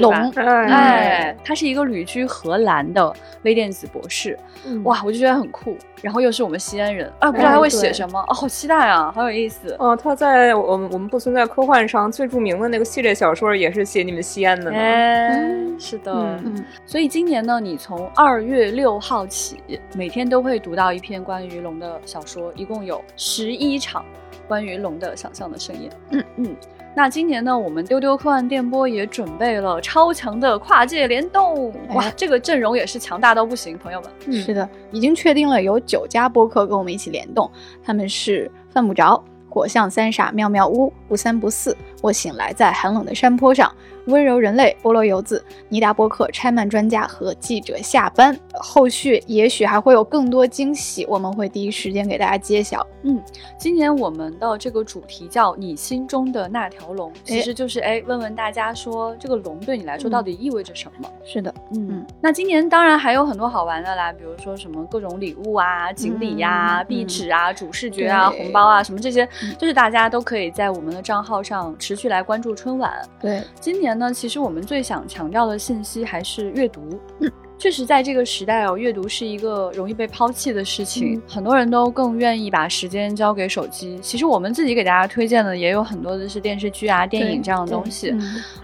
[0.00, 3.12] 龙，哎，他是一个旅居荷兰的
[3.42, 4.36] 微电子博士，
[4.82, 5.76] 哇，我就觉得很酷。
[6.02, 9.74] 然后又是我们西安人，啊，不知道他会写什么，哦，好期待啊，好有意思。
[9.78, 14.76] 哦，他在我们我们不存在科幻上最著名的那个系列小说也是写你们西安的呢。
[14.76, 15.40] 哎，
[15.78, 16.12] 是的，
[16.44, 16.64] 嗯。
[16.86, 19.60] 所以今年呢，你从二月六号起，
[19.94, 24.04] 每天都会读到一篇关于龙的小说，一共有十一场
[24.46, 25.90] 关于龙的想象的盛宴。
[26.10, 26.56] 嗯嗯。
[26.94, 34.10] 那今年呢，我们丢丢科幻电波也准备了超强的跨界联动，哇，这个阵容也是强大到不行，朋友们。
[34.26, 37.50] 嗯，是的，已经确定了有九家播客跟我们一起联动，
[37.82, 41.76] 他们是犯不着、火象三傻、妙妙屋、不三不四。
[42.02, 43.72] 我醒来在寒冷的山坡上。
[44.06, 52.86] 温柔人类、菠萝游子、尼达波克、拆漫专家和记者下班，后续也许还会有更多惊喜，我们会第一时间给大家揭晓。
[53.02, 53.22] 嗯，
[53.58, 61.06] 今年我们的这个主题叫“你心中的那条龙”，其实就是哎，问问大家说，这个龙对你来说到底意味着什么？
[61.22, 72.92] 是的，嗯，那今年当然还有很多好玩的啦，比如说什么各种礼物啊、锦鲤呀、壁纸啊、主视觉啊、红包啊，什么这些，就是大家都可以在我们的账号上持续来关注春晚。
[73.18, 73.88] 对，今年。
[73.98, 77.00] 呢其实我们最想强调的信息还是阅读。
[77.20, 83.98] 嗯，确实在这个时代哦，阅读是一个容易被抛弃的事情，很多人都更愿意把时间交给手机。
[84.02, 88.14] 其实我们自己给大家推荐的也有很多的是电视剧啊、电影这样的东西。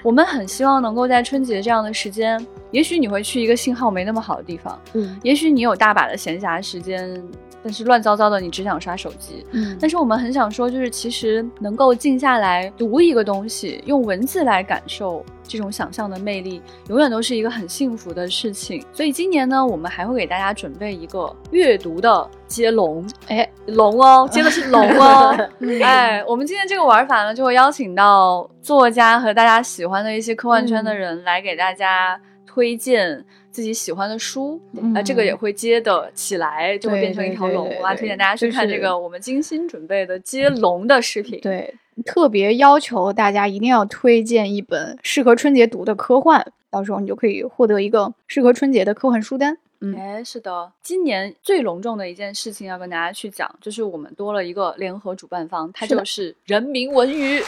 [0.03, 2.39] 我们很希望能够在春节这样的时间，
[2.71, 7.21] 也许你会去一个信号没那么好的地方，嗯，也许你有大把的闲暇时间。
[7.65, 9.47] 但是乱糟糟的，你只想刷手机。
[9.53, 18.85] 嗯，但是我们很想说，就是其实能够静下来读一个东西，用文字来感受这种想象的魅力，永远都是一个很幸福的事情。
[18.93, 25.35] 所以今年呢，我们还会给大家准备一个阅读的接龙，哎， 龙哦，接的是龙哦。
[25.83, 33.25] 哎，我们今天这个玩法呢，就会邀请到作家和大家喜欢的一些科幻圈的人来给大家推荐。
[33.55, 34.61] 自己喜欢的书，
[34.93, 37.95] 啊，这个也会接的起来，就会变成一条龙啊！
[37.95, 41.41] 推荐大家去看这个我们精心准备的接龙的视频。
[41.41, 41.73] 对，
[42.05, 49.57] 特别要求大家一定要推荐一本适合春节读的科幻，到时候你就可以获得一个适合春节的科幻书单。
[49.81, 57.41] 嗯，哎，是的，今年最隆重的一件事情要跟大家去讲，就是我们多了一个联合主办方，它就是人民文娱。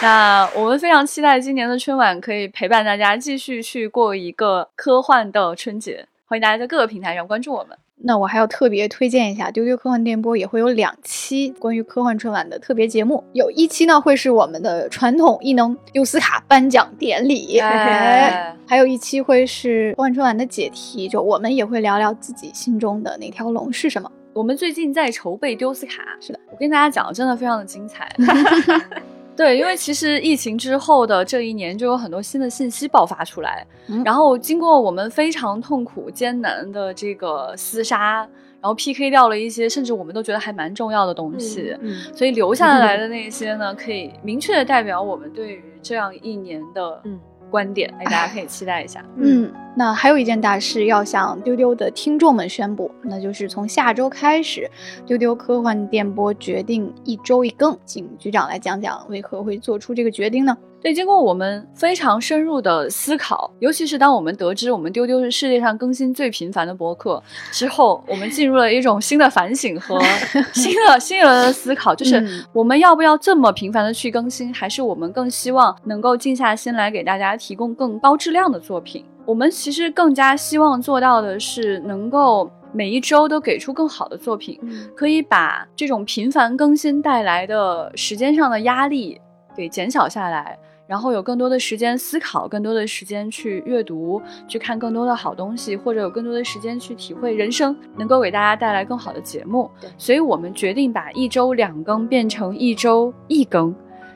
[0.00, 7.76] 那我们非常期待今年的春晚可以陪伴大家继续去过一个科幻的春节，欢迎大家在各个平台上关注我们。
[8.02, 24.08] 那我还要特别推荐一下，丢丢科幻电波也会有两期关于科幻春晚的特别节目，有一期呢会是我们的传统艺能丢斯卡颁奖典礼，哎，还有一期会是科幻春晚的解题，就我们也会聊聊自己心中的那条龙是什么。
[24.32, 28.08] 我们最近在筹备丢斯卡，是的，我跟大家讲，真的非常的精彩。
[29.38, 34.02] 对，因为其实疫情之后的这一年，就有很多新的信息爆发出来，嗯。
[34.02, 38.28] 然后经过我们非常痛苦艰难的这个厮杀，
[38.60, 49.04] 然后 PK 掉了一些，甚至我们都觉得还蛮重要的东西，嗯，所以留下来的那些呢，可以明确的代表我们对于这样一年的嗯观点，哎，大家可以期待一下。
[49.16, 54.70] 嗯，那还有一件大事要向丢丢的听众们宣布，那就是从下周开始，
[55.06, 60.56] 丢丢科幻电波决定一周一更，请局长来讲讲为何会做出这个决定呢？
[60.80, 69.98] 对，经过我们非常深入的思考，尤其是当我们得知我们丢丢是世界上更新最频繁的博客之后，我们进入了一种新的反省和
[70.54, 79.04] 新的新一轮的思考，就是嗯我们要不要这么频繁的去更新，还是我们更希望能够静下心来给大家提供更高质量的作品？
[79.26, 84.58] 我们其实更加希望做到的是能够每一周都给出更好的作品，
[84.94, 89.20] 可以把这种频繁更新带来的时间上的压力
[89.56, 90.58] 给减小下来，
[90.88, 99.70] 然后有更多的时间思考，更多的时间去阅读，去看更多的好东西，或者有更多的时间去体会人生，能够给大家带来更好的节目。
[99.98, 103.74] 所以我们决定把一周两更变成一周一更。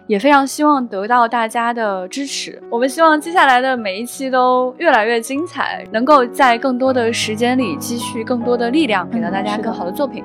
[0.09, 2.61] 也非常希望得到大家的支持。
[2.69, 10.25] 我们希望接下来的每一期都越来越精彩，能够在更多的时间里积蓄更多的力量，给到大家更好的作品。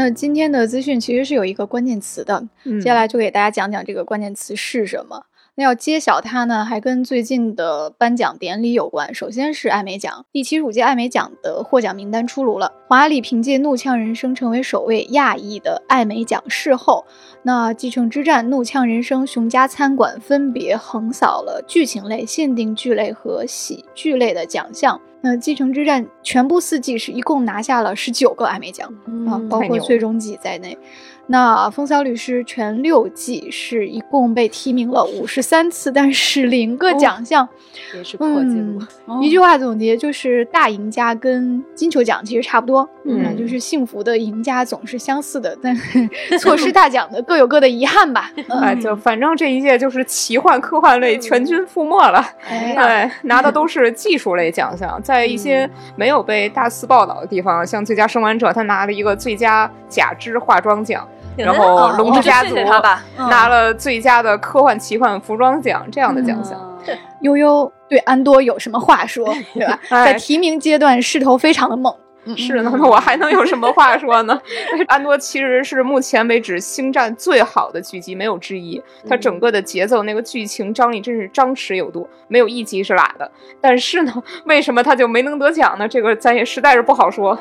[0.00, 5.26] 那今天的资讯其实是有一个关键词的，嗯接下来就给大家讲讲这个关键词是什么。
[5.60, 9.14] 那要揭晓它呢，还跟最近的颁奖典礼有关。
[9.14, 12.72] 首先是艾美奖，第七十五届艾美奖的获奖名单出炉了。
[12.88, 17.04] 华丽凭借《怒呛人生》成为首位亚裔的艾美奖视后，
[17.42, 24.98] 那《继承之战》《怒呛人生》《熊家餐馆》分别横扫了剧情类、限定剧类和喜剧类的奖项。
[25.20, 28.90] 那《继承之战》全部四季是一共拿下了十九个艾美奖。
[29.28, 30.78] 啊，包括最终季在内。
[31.32, 37.48] 那《风骚律师》全六季是一共被提名了五十三次，但是零个奖项。
[37.94, 39.22] 也是破纪录嗯。
[39.22, 46.08] 一句话总结就是，大赢家跟金球奖其实差不多，嗯就是幸福的赢家总是相似的，但是
[46.40, 48.32] 错失大奖的各有各的遗憾吧。
[48.60, 62.54] 哎，就反正这一届就是奇幻科幻类全军覆没了，哎对，拿的都是技术类奖项，在一些没有被大肆报道的地方，像最佳生还者，他拿了一个最佳假肢化妆奖，然后哦龙之家族
[63.16, 66.58] 拿了最佳的科幻奇幻服装奖这样的奖项。
[66.58, 66.66] 嗯
[67.20, 69.78] 悠悠对安多有什么话说，对吧？
[69.90, 71.94] 哎在提名阶段势头非常的猛。
[72.36, 74.40] 是呢，那我还能有什么话说呢？
[74.88, 78.82] 安多其实是目前为止星战最好的剧集，没有之一。
[79.08, 83.30] 它整个的节奏、那个剧情张力真是张弛有度，没有一集是拉的。
[83.60, 85.86] 但是呢，为什么他就没能得奖呢？
[85.86, 87.38] 这个咱也实在是不好说。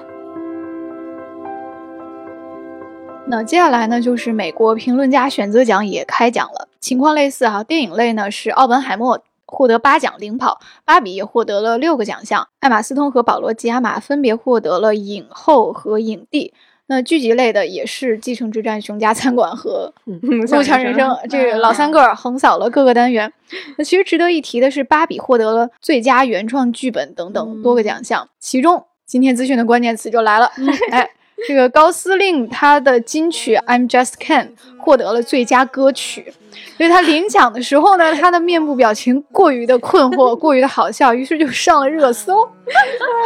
[3.32, 7.64] 那接下来呢，就是美国评论家选择奖也开奖了，情况类似哈。
[7.64, 16.56] 电影类呢是奥本海默获得八奖领跑，芭比也获得了六个奖项，艾玛斯通和保罗吉亚马分别获得了影后和影帝。
[16.88, 20.20] 那剧集类的也是《继承之战》《熊家餐馆》和嗯，
[20.58, 23.32] 《怒呛人生》这个老三个横扫了各个单元。
[23.78, 30.52] 那其实值得一提的是，芭比获得了最佳原创剧本等等多个奖项，其中今天资讯的关键词就来了，
[30.90, 31.08] 哎。
[31.48, 34.48] 这个高司令他的金曲《I'm Just Ken》
[34.78, 36.34] 获得了最佳歌曲，
[36.78, 42.44] 所以他领奖的时候呢，他的面部表情过于的困惑，过于的好笑，于是就上了热搜。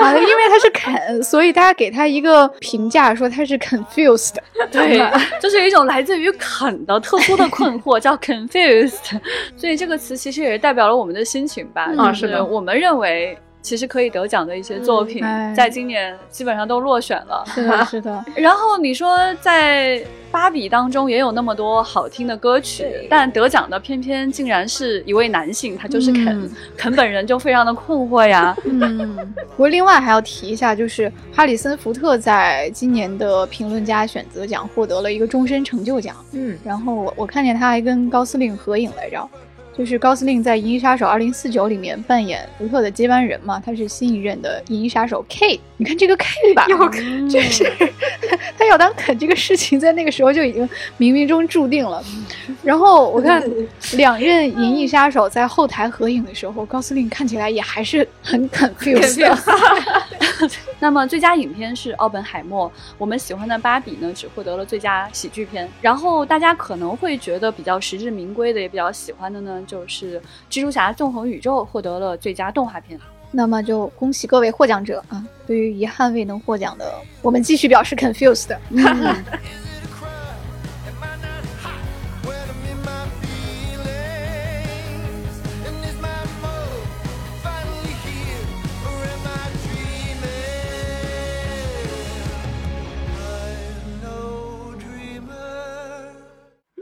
[0.02, 4.36] 啊，因为他是肯，所以大家给他一个评价说他是 confused。
[4.72, 5.00] 对，
[5.42, 9.20] 就是有一种来自于肯的特殊的困惑，叫 confused。
[9.58, 11.88] 所以这个词其实也代表了我们的心情吧。
[11.90, 17.44] 嗯就是的我们认为其实可以得奖的一些作品，哎在今年基本上都落选了。
[17.48, 26.28] 是的， 是的，然后你说在芭比当中也有那么多好听的歌曲，但得奖的偏偏竟然是一位男性，他就是肯。
[26.28, 28.54] 嗯肯本人就非常的困惑呀。
[28.66, 29.16] 嗯，
[29.52, 39.30] 不过另外还要提一下，就是哈里森福特在今年的评论家选择奖获得了一个终身成就奖，嗯，然后我我看见他还跟高司令合影来着。
[39.76, 45.60] 就是高司令在《银翼杀手2049》里面扮演福特的接班人嘛，他是新一任的银翼杀手 K。
[45.78, 46.68] 你看这个 K 吧，
[47.28, 47.70] 就是
[48.58, 50.64] 他要当肯这个事情，在那个时候就已经
[51.00, 52.02] 冥冥中注定了。
[52.62, 53.44] 然后我看
[53.98, 59.28] 两任银翼杀手在后台合影的时候，高司令看起来也还是很 confused。
[60.80, 62.68] 那么最佳影片是《奥本海默》，
[62.98, 65.68] 我们喜欢的《芭比》呢，只获得了最佳喜剧片。
[65.82, 69.63] 然后大家可能会觉得比较实至名归的，也比较喜欢的呢。
[69.66, 73.00] 就是《蜘蛛侠：纵横宇宙》获得了最佳动画片，
[73.32, 75.24] 那么就恭喜各位获奖者啊！
[75.46, 78.56] 对于遗憾未能获奖的，我们继续表示 confused。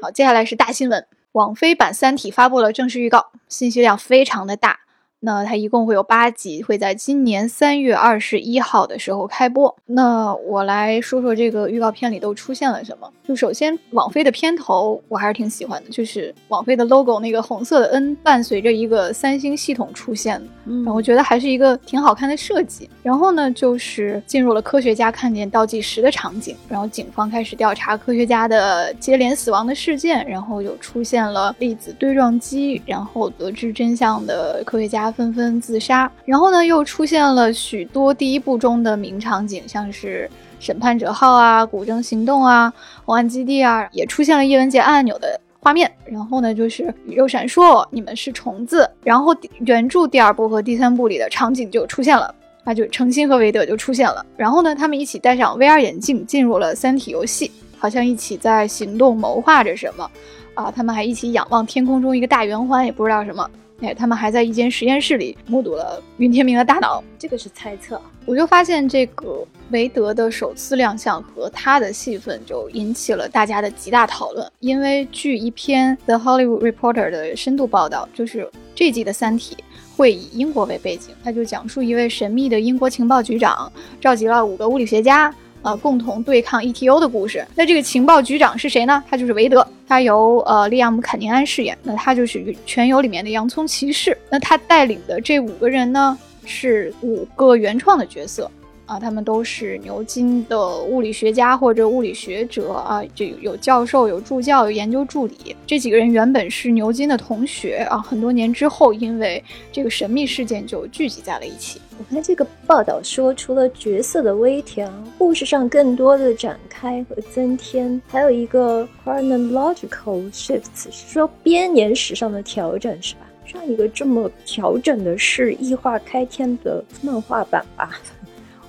[0.01, 1.05] 好，接下来是大新闻。
[1.33, 4.81] 网飞版《三体》发布了正式预告，信息量非常的大。
[5.23, 9.73] 那它一共会有八集，会在今年三月二十一号的时候开播。
[9.85, 13.07] 那我来说说这个预告片里都出现了什么。
[13.23, 22.89] 就首先，网飞的片头我还是挺喜欢的，就是网飞的 logo 那个红色的 N 伴随着一个三星系统出现，然后我觉得还是一个挺好看的设计。
[23.03, 35.10] 然后呢，就是进入了科学家看见倒计时的场景，然后警方开始调查科学家的接连死亡的事件，然后又出现了粒子对撞机，然后得知真相的科学家。
[35.11, 42.71] 纷纷自杀，然后呢，又出现了许多第一部中的名场景，像是审判者号啊、古筝行动啊、
[43.05, 45.91] 红岸基地啊，也出现了叶文洁按钮的画面。
[46.05, 48.89] 然后呢，就是宇宙闪烁，你们是虫子。
[49.03, 49.35] 然后
[49.65, 52.33] 原著第二部和第三部里的场景就出现了，
[52.63, 54.25] 那就程心和韦德就出现了。
[54.37, 60.09] 然后呢，他们一起戴上 VR 眼镜，进入了三体游戏，好像一起在行动谋划着什么
[60.53, 60.71] 啊。
[60.71, 63.49] 他们还一起仰望天空中一个大圆环，也不知道什么。
[63.81, 67.99] 哎，他们还在一间实验室里目睹了云天明的大脑，这个是猜测。
[68.25, 79.55] 我就发现这个韦德的首次亮相和他的戏份就引起了大家的极大讨论，因为据一篇 The Hollywood Reporter 的深度报道，就是这季的《三体》
[79.97, 85.33] 会以英国为背景，他就讲述一位神秘的英国情报局长召集了五个物理学家。
[85.63, 87.45] 呃，共同对抗 ETO 的故事。
[87.55, 89.03] 那这个情报局长是谁呢？
[89.09, 91.77] 他就是韦德，他由呃利亚姆·肯尼安饰演。
[91.83, 94.17] 那他就是《全游》里面的洋葱骑士。
[94.29, 98.49] 那他带领的这五个人呢，是五个原创的角色。
[98.91, 105.55] 啊，他们都是牛津的物理学家或者物理学者啊，就有教授、有助教、有研究助理。
[105.65, 111.79] 这几个人原本是牛津的同学啊，很多年之后因为这个神秘事件就聚集在了一起。
[111.97, 123.21] 我看这个报道说，除了角色的微调，故事上更多的展开和增添，还有一个 chronological shifts，是说编年史上的调整，是吧？
[123.45, 127.89] 上一个这么调整的是异化开天的漫画版吧？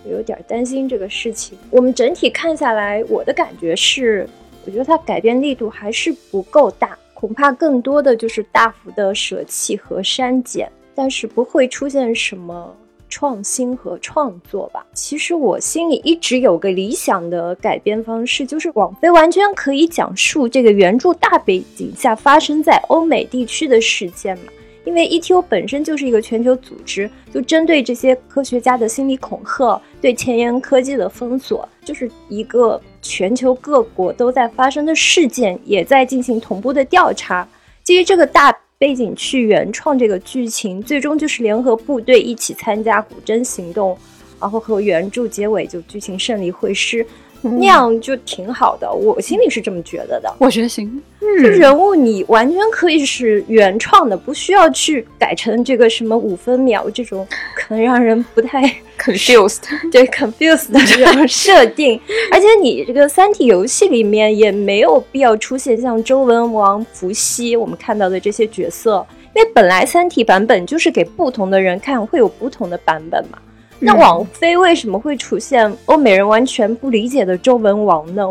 [0.05, 1.57] 我有点担心这个事情。
[1.70, 4.28] 我们整体看下来，我的感觉是，
[4.64, 12.76] 我觉得它改变力度还是不够大，恐怕更多的就是大幅的舍弃和删减，但是不会出现什么
[13.09, 14.86] 创新和创作吧。
[14.94, 24.44] 其实我心里一直有个理想的改编方式，就是网飞完全可以讲述这个原著大背景下发生在欧美地区的事件嘛。
[24.84, 37.46] 因为 ETO 本身就是一个全球组织，就针对这些科学家的心理恐吓，对前沿科技的封锁，就是一个全球各国都在发生的事件，也在进行同步的调查。
[37.84, 43.96] 基于这个大背景去原创这个剧情，最终就是联合部队一起参加古筝行动，
[44.40, 47.06] 然后和原著结尾就剧情胜利会师。
[47.43, 50.32] 那样就挺好的，我心里是这么觉得的。
[50.38, 58.62] 我觉得行，就人物你完全可以是原创的，不需要去改成这个什么五分秒这种可能让人不太
[58.99, 62.01] confused， 对 confused 的 这种设定。
[62.30, 73.38] 而且你这个三体游戏里面也没有必要出现像周文王、伏羲我们看到的这些角色，因为本来三体版本就是给不同的人看，会有不同的版本嘛。
[73.84, 78.24] 那网飞为什么会出现欧美人完全不理解的周文王呢？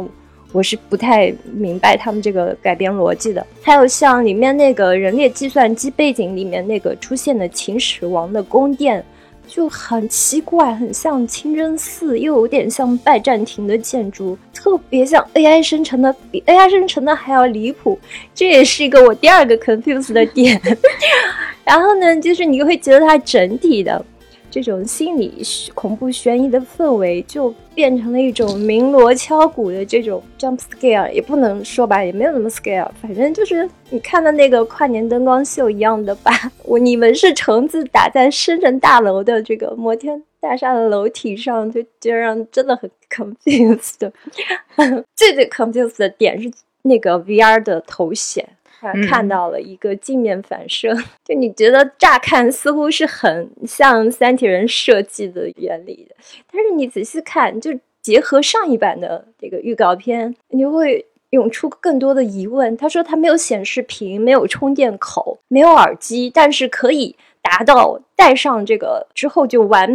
[0.54, 3.46] 我是不太明白他们这个改编逻辑的。
[3.62, 9.04] 还有像里面那个人列计算机背景里面那个出现的秦始皇的宫殿，
[9.46, 18.00] 就很奇怪，很像清真寺，又有点像拜占庭的建筑，特别像 AI 生成的，比 AI 生成的还要离谱。
[18.34, 20.62] 这也是一个我第二个 confuse 的点。
[21.66, 24.06] 然后呢，就是你会觉得它整体的。
[24.52, 25.42] 这种心理
[25.74, 36.32] 恐怖悬疑的氛围，就变成了一种鸣锣敲鼓的这种 jump scare，也不能说吧，也没有那么 scare，反正就是你看的那个跨年灯光秀一样的吧。
[36.66, 44.12] 我你们是橙子打在深圳大楼的这个摩天大厦的楼体上，就就让真的很 confused。
[45.16, 48.46] 最最 confused 的点是那个 VR 的头显。
[49.08, 56.16] 看到了一个镜面反射， 就你觉得乍看似乎是很像三体人设计的原理的，
[56.52, 57.72] 但是你仔细看，就
[58.02, 62.76] 结合上一版的这个预告片，你会涌出更多的疑问。
[62.76, 69.90] 他说他没有显示屏，没有充电口，没有耳机，但是可以达到戴上这个之后就完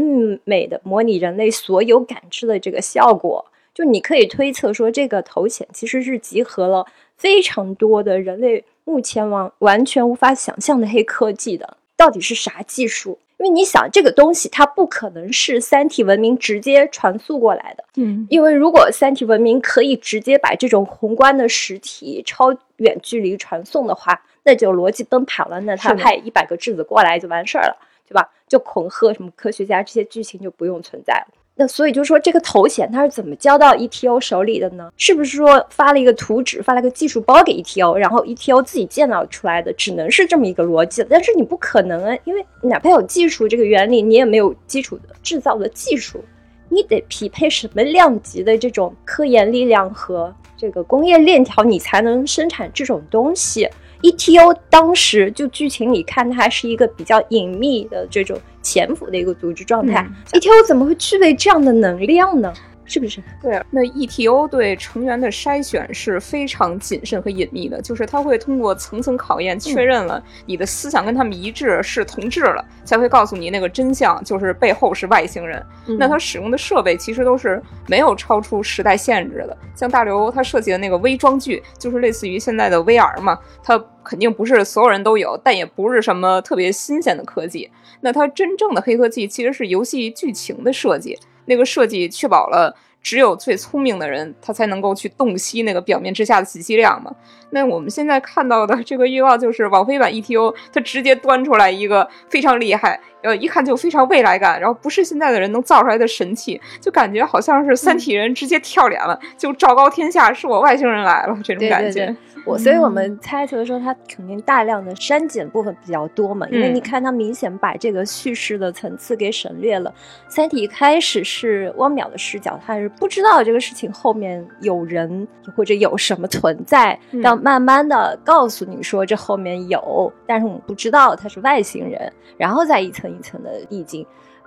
[0.44, 3.44] 美的模拟人类所有感知的这个效果。
[3.74, 8.64] 就你可以推测说，这个头显其实是集合了非常多的人类。
[8.86, 13.18] 目前完完全无法想象的黑科技的到底是啥技术？
[13.38, 17.84] 因为你想这个东西，它不可能是三体文明直接传送过来的。
[17.96, 25.60] 嗯，因为如果三体文明可以直接把这种宏观的实体超远距离传送的话，那就逻辑崩盘了。
[25.60, 27.76] 那他派一百个质子过来就完事儿了，
[28.08, 28.30] 对吧？
[28.48, 31.26] 就恐吓什么科学家这些剧情就不用存在了。
[31.58, 34.92] 那所以就说这个头衔它是怎么交到 ETO 手里的呢？
[34.98, 39.72] 是不是说发了一个图纸，发了个技术包给 ETO，然后 ETO 自己建造出来的？
[39.72, 41.02] 只能是这么一个逻辑。
[41.08, 46.22] 但是你不可能啊，因为哪怕有技术这个原理，你也没有基础的制造的技术，
[46.68, 53.66] 你得匹配什么量级的这种科研力量和这个工业链条，你才能生产这种东西。
[54.02, 60.06] ETO 当时就剧情里看，它是一个比较隐秘的这种潜伏的一个组织状态。
[60.32, 62.52] ETO 怎么会具备这样的能量呢？
[62.86, 63.20] 是不是？
[63.42, 75.64] 对，那 ETO 对成员的筛选是非常谨慎和隐秘的，就是他会通过层层考验，确认了你的思想跟他们一致，是同质了，才会告诉你那个真相，就是背后是外星人。
[75.98, 87.70] 那他使用的设备其实都是没有超出时代限制的，像大刘他设计的那个微装具，就是类似于现在的 VR 嘛，它肯定不是所有人都有，但也不是什么特别新鲜的科技。
[88.00, 91.18] 那它真正的黑科技其实是游戏剧情的设计。
[91.46, 97.10] 那个设计确保了只有最聪明的人，他才能够去洞悉那个表面之下的信息量嘛。
[97.50, 112.14] 那我们现在看到的这个预告就是网飞版 ETO，它直接端出来一个非常厉害，呃，一看就非常未来感，然后不是现在的人能造出来的神器，就感觉好像是三体人直接跳脸了，就昭告天下是我外星人来了这种感觉。
[112.46, 119.92] 我所以，我们猜测说，它肯定大量的删减部分比较多嘛，因为你看，它明显把这个叙事的层次给省略了。
[120.28, 125.26] 三体一开始是汪淼的视角，他是不知道这个事情后面有人
[125.56, 134.06] 或者有什么存在，要慢慢的告诉你说这后面有，但是我们不知道他是外星人，然后再一层一层的递进。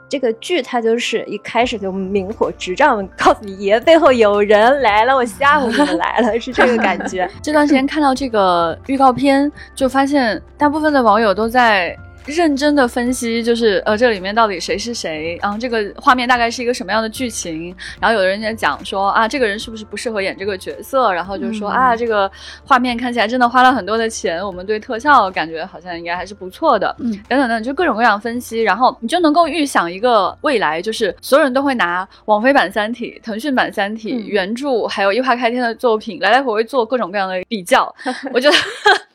[0.10, 7.30] 这个剧它就是一开始就明火执仗，告诉你爷背后有人来了，我吓唬你们来了，是这个感觉。
[7.42, 11.96] 这段时间看到这个预告片，就发现大部分的网友都在。
[12.26, 15.38] 认真的分析，就是呃，这里面到底谁是谁？
[15.42, 17.76] 然后这个画面大概是一个什么样的剧情？
[18.00, 21.12] 然后有的人在讲说啊，这个人是不是不适合演这个角色？
[21.12, 22.30] 然后就说啊，这个
[22.64, 26.96] 画面看起来真的花了很多的钱，我们对特效感觉好像应该还是不错的。
[27.00, 37.94] 嗯，等等等，就各种各样分析，然后你就能够预想一个未来，就是所有人都会拿网飞版《三体》、腾讯版《三体》原著还有一花开天的作品来来回回做各种各样的比较。
[38.34, 38.56] 我觉得。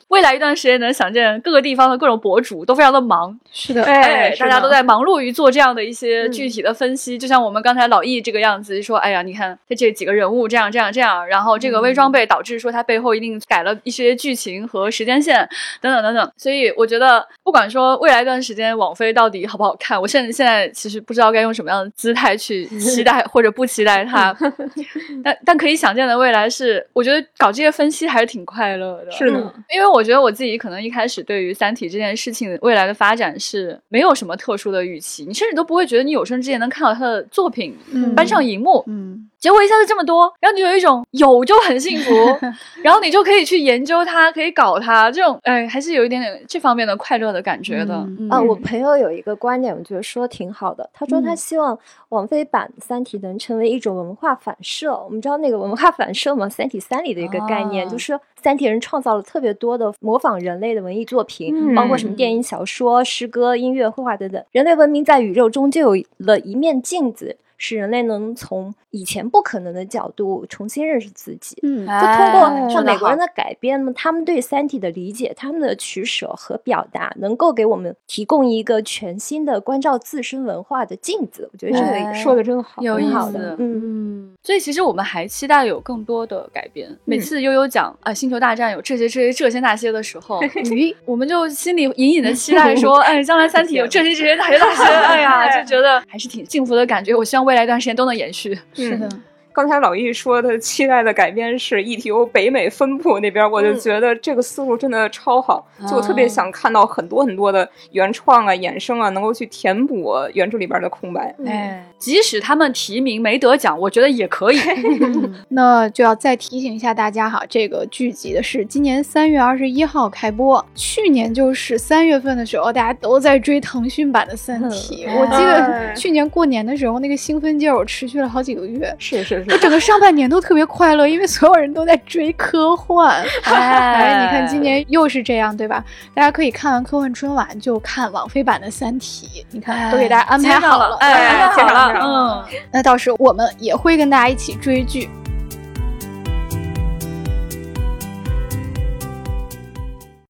[0.09, 7.19] 未来一段时间，能想见各个地方的各种博主都非常的忙，是的，哎，大家都在忙碌于做这样的一些具体的分析。
[7.19, 15.49] 就像我们刚才老易这个样子，说，哎呀，你看他这几个人物这样这样这样，然后这个微装备导致说他背后一定改了一些剧情和时间线
[15.81, 16.33] 等等等等。
[16.37, 24.35] 所以我觉得，不管说未来一段时间网飞到底好不好看，我现在现在其实不知道该用什么样的姿态去期待 或者不期待它。
[25.23, 29.11] 但但可以想见的未来是，我觉得搞这些分析还是挺快乐的。
[29.11, 30.05] 是的，因为我。
[30.05, 37.75] 觉得我自己可能一开始对于《三体》这件事情未来的发展是没有什么特殊的预期，你甚至都不会觉得你有生之年能看到他的作品
[38.15, 38.85] 搬上荧幕。
[38.87, 39.31] 嗯。
[39.45, 42.11] 结果一下子这么多，然后你就有一种有就很幸福，
[42.83, 47.95] 然后你就可以去研究它，可以搞它，这种哎，还是有一点点这方面的快乐的感觉的
[48.31, 48.41] 啊。
[48.41, 50.89] 我朋友有一个观点，我觉得说挺好的。
[50.95, 51.79] 他说他希望
[52.09, 54.95] 王菲版《三体》能成为一种文化反射。
[54.95, 64.43] 我们知道那个文化反射嘛，《三体三》里的一个概念，就是三体人创造了特别多的模仿人类的文艺作品，包括什么电影、小说、诗歌、音乐、绘画等等。
[64.53, 67.37] 人类文明在宇宙中就有了一面镜子。
[67.57, 71.57] 使人类能从以前不可能的角度重新认识自己。
[71.63, 81.49] 嗯，就通过哎像美国人的改编，那么他们对《三体》的理解、他们的取舍和表达，能够给我们提供一个全新的关照自身文化的镜子。
[81.53, 83.81] 我觉得这哎个说的真好，有意思很好的，嗯。
[83.85, 86.89] 嗯，所以其实我们还期待有更多的改编。
[87.05, 97.15] 每次悠悠讲啊，星球大战》有这些、这些、这些那些的时候， 咦，我们就心里隐隐的期待说， 哎，将来《三体》有这些、这些、那些、那些，哎呀，就觉得还是挺幸福的感觉。
[97.15, 98.59] 我希望未来一段时间都能延续。
[98.75, 99.09] 是的。
[99.55, 111.33] 刚才老易说的期待的改编是 ETO 北美分部那边，我就觉得这个思路真的超好，就我特别想看到很多很多的原创啊、衍生啊，能够去填补原著里边的空白。
[111.47, 114.59] 哎，即使他们提名没得奖，我觉得也可以。
[115.51, 125.15] 那就要再提醒一下大家哈，这个剧集的是今年三月二十一号开播，去年就是三月份的时候，大家都在追腾讯版的《三体》嗯。
[125.17, 125.95] 我记得哎。
[125.95, 128.93] 去年过年的时候，那个兴奋劲儿我持续了好几个月。
[128.99, 133.25] 是是我 整个上半年都特别快乐，因为所有人都在追科幻。
[133.45, 135.85] 哎，你看今年又是这样，对吧？
[136.15, 140.97] 大家可以看完科幻春晚就看网飞版的《三体》，你看都给大家安排好了。
[140.97, 142.45] 哎，安排好介绍介绍了，嗯。
[142.73, 145.09] 那到时候我们也会跟大家一起追剧。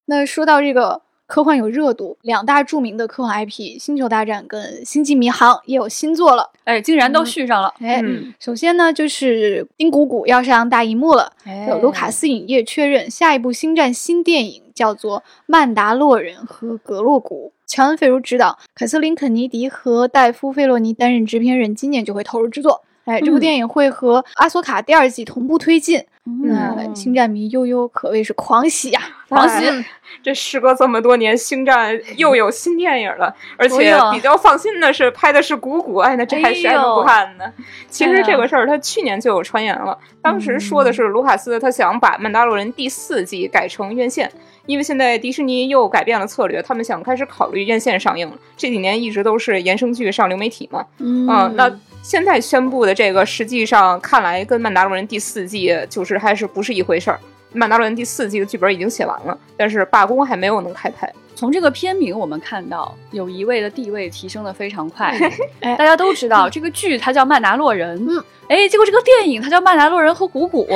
[0.06, 1.00] 那说到这个
[1.34, 6.48] 科幻有热度，两大著名的科幻 IP《星球大战》跟《星际迷航》也有新作了。
[6.62, 11.32] 哎，竟然都续上了，哎，嗯首先呢，就是丁古古要上大荧幕了。
[11.44, 22.82] 哎有卢卡斯影业确认，下一部星战新电影叫做《曼达洛人和格洛古》，乔恩·费如执导，凯瑟琳·肯尼迪和戴夫·费洛尼担任制片人，今年就会投入制作。
[23.04, 26.02] 哎，这部嗯电影会和《阿索卡》第二季同步推进。
[26.42, 29.84] 那嗯星战迷悠悠可谓是狂喜呀、狂喜哎
[30.24, 37.44] 这时隔这么多年，星战又有新电影了，而哎且比较放心的是拍的是谷谷，哎，那这还谁还能不看呢？
[37.90, 44.30] 其实这个事儿他去年就有传言了，当时说的是卢卡斯他想把《曼达洛人》第四季改成院线。
[44.66, 48.34] 因为现在迪士尼又改变了策略，他们想开始考虑院线上映了。
[48.56, 51.70] 这几年一直都是衍生剧上流媒体嘛，嗯嗯，那
[52.04, 57.18] 现在宣布的这个，实际上看来跟《曼达洛人》第四季就是还是不是一回事儿。
[57.56, 61.10] 《曼达洛人》第四季的剧本已经写完了，但是罢工还没有能开拍。
[61.34, 65.14] 从这个片名我们看到，有一位的地位提升的非常快。
[65.60, 70.66] 哎大家都知道这个剧它叫《曼达洛人》，嗯，哎，结果这个电影它叫《曼达洛人和古古》，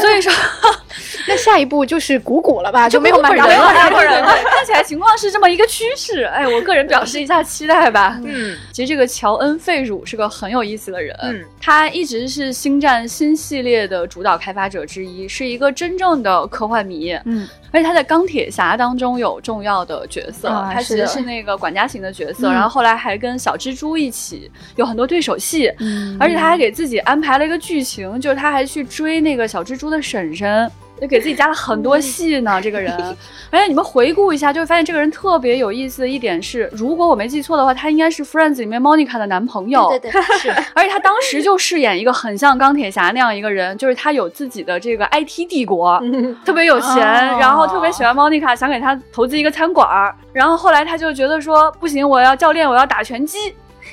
[0.00, 0.32] 所以说
[1.26, 2.88] 那下一步就是古古了吧？
[2.88, 6.22] 就没有曼达洛人了，洛人 看起来情况是这么一个趋势。
[6.22, 8.18] 哎，我个人表示一下期待吧。
[8.24, 17.12] 嗯其实这个乔恩·费汝是个很有意思的人，嗯，他一直是星战新系列的主导开发者之一，是一个真正的科幻迷。
[17.24, 30.70] 嗯，而且他在钢铁侠当中有重要的角色，啊他其实是那个管家型的角色，嗯然后后来还跟小蜘蛛一起有很多对手戏，嗯而且他还给自己安排了一个剧情，就是他还去追那个小蜘蛛的婶婶。
[31.00, 32.92] 就给自己加了很多戏呢，这个人。
[33.52, 39.88] 而且你们回顾一下，就会发现这个人特别有意思的一点是，如果我没记错的话，他应该是《Friends》里面 Monica 的男朋友。
[39.90, 46.02] 对对对，是 而且他当时就饰演一个很像钢铁侠那样一个人，就是他有自己的这个 IT 帝国，
[46.44, 50.14] 特别有钱，哦然后特别喜欢 Monica，想给他投资一个餐馆儿。
[50.32, 53.38] 然后后来他就觉得说，不行，我要教练，我要打拳击。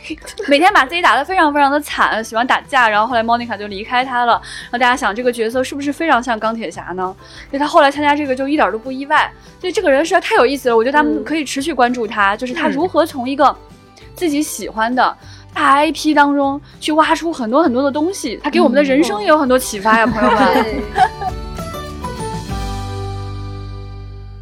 [0.47, 4.33] 每天把自己打得非常非常的惨，喜欢打架，然后后来 Monica 就离开他了。
[4.33, 7.15] 然后大家想，这个角色是不是非常像钢铁侠呢？
[7.49, 9.31] 所以他后来参加这个就一点都不意外。
[9.59, 13.55] 所以这个人实在太有意思了，我觉得咱们可以持续关注他，就是他如何从一个
[14.15, 15.17] 自己喜欢的。
[15.53, 20.65] 大 IP 当中去挖出很多很多的东西，他给我们的人生也有很多启发呀，朋友们。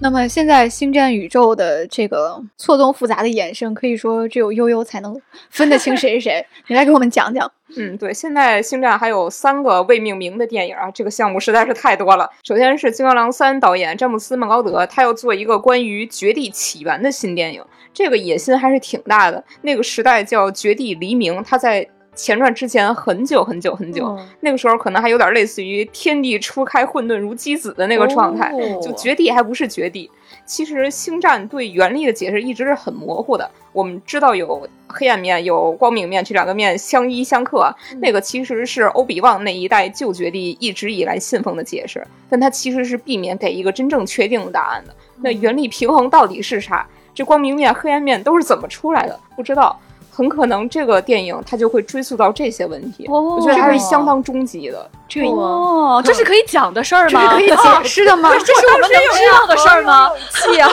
[0.04, 5.18] 对那么现在星战宇宙的这个错综复杂的衍生，可以说只有悠悠才能
[5.50, 6.46] 分得清谁是谁。
[6.68, 7.50] 你来给我们讲讲。
[7.78, 12.30] 嗯，对，现在星战还有三个未命名的电影啊，这个项目实在是太多了。
[12.44, 19.42] 首先是《金刚狼三》导演詹姆斯·孟高德，他要做一个关于绝地起源的新电影，这个野心还是挺大的。
[19.62, 30.10] 那个时代叫绝地黎明，他在前传之前很久很久很久，嗯那个时候可能还有点类似于天地初开，混沌如鸡子的那个状态，哦就绝地还不是绝地。
[30.46, 33.50] 其实星战对原力的解释一直是很模糊的。
[33.72, 37.74] 我们知道有黑暗面，有光明面，这两个面相依相克啊。
[38.00, 44.94] 那个其实是欧比旺那一代旧绝地一直以来信奉的解释，但它其实是避免给一个真正确定的答案的。
[45.22, 46.86] 那原力平衡到底是啥？
[47.16, 49.20] 这光明面、黑暗面都是怎么出来的？
[49.36, 49.80] 不知道。
[50.16, 53.06] 很可能这个电影它就会追溯到这些问题。
[53.08, 54.90] 哦我觉得还是相当终极的。
[55.10, 57.30] 这个哦，这是可以讲的事儿这吗？
[57.32, 58.30] 是可以解释的吗？
[58.38, 60.10] 这是我们能知道的事儿吗？
[60.32, 60.70] 气啊！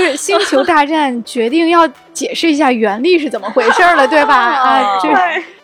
[0.00, 4.34] 就是星球大战决定要解释一下原力是怎么回事儿了，对吧？
[4.34, 5.14] 啊， 就是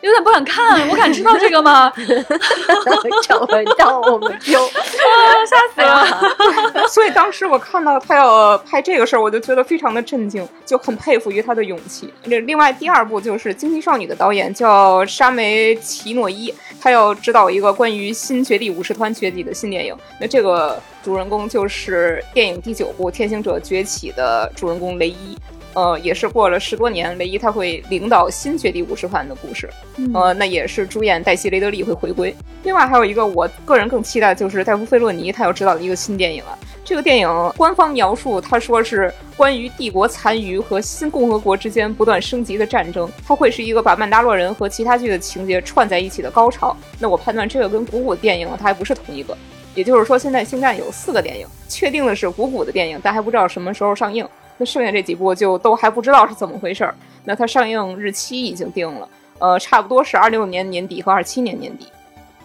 [0.03, 1.91] 有点不敢看，我敢知道这个吗？
[3.27, 3.47] 找不
[3.79, 6.87] 到我们就吓死了！
[6.89, 12.13] 所以当时我看到他要拍这个事儿，我就觉得非常的震惊，就很佩服于他的勇气。
[12.25, 19.97] 另另外第二部就是《惊奇少女》的导演叫沙梅奇诺伊，他要指导一个关于新绝地武士团崛起的新电影。
[20.21, 25.39] 那这个主人公就是电影第九部《天行者崛起》的主人公雷伊。
[25.73, 29.71] 呃，也是过了十多年，雷伊他会领导新绝地武士团的故事。
[30.13, 32.35] 呃，那也是主演黛西·雷德利会回归。
[32.65, 36.59] 另外还有一个我个人更期待的就是戴夫·费洛尼他要执导的一个新电影了。
[36.85, 46.77] 这个电影官方描述，他说是关于帝国残余和新共和国之间不断升级的战争，它会是一个把曼达洛人和其他剧的情节串在一起的高潮。
[46.99, 49.37] 那我判断这个跟古古的电影它还不是同一个，
[49.77, 54.27] 也就是说现在星战有四个电影，确定的是古古的电影，但还不知道什么时候上映。
[54.59, 56.95] 那剩下这几部就都还不知道是怎么回事儿。
[57.25, 59.09] 那它上映日期已经定了，
[59.39, 61.87] 呃，差不多是二六年年底和二七年年底。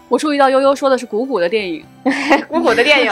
[0.09, 1.85] 我注意到悠悠说的是古古 的电影，
[2.49, 3.11] 古古的电影，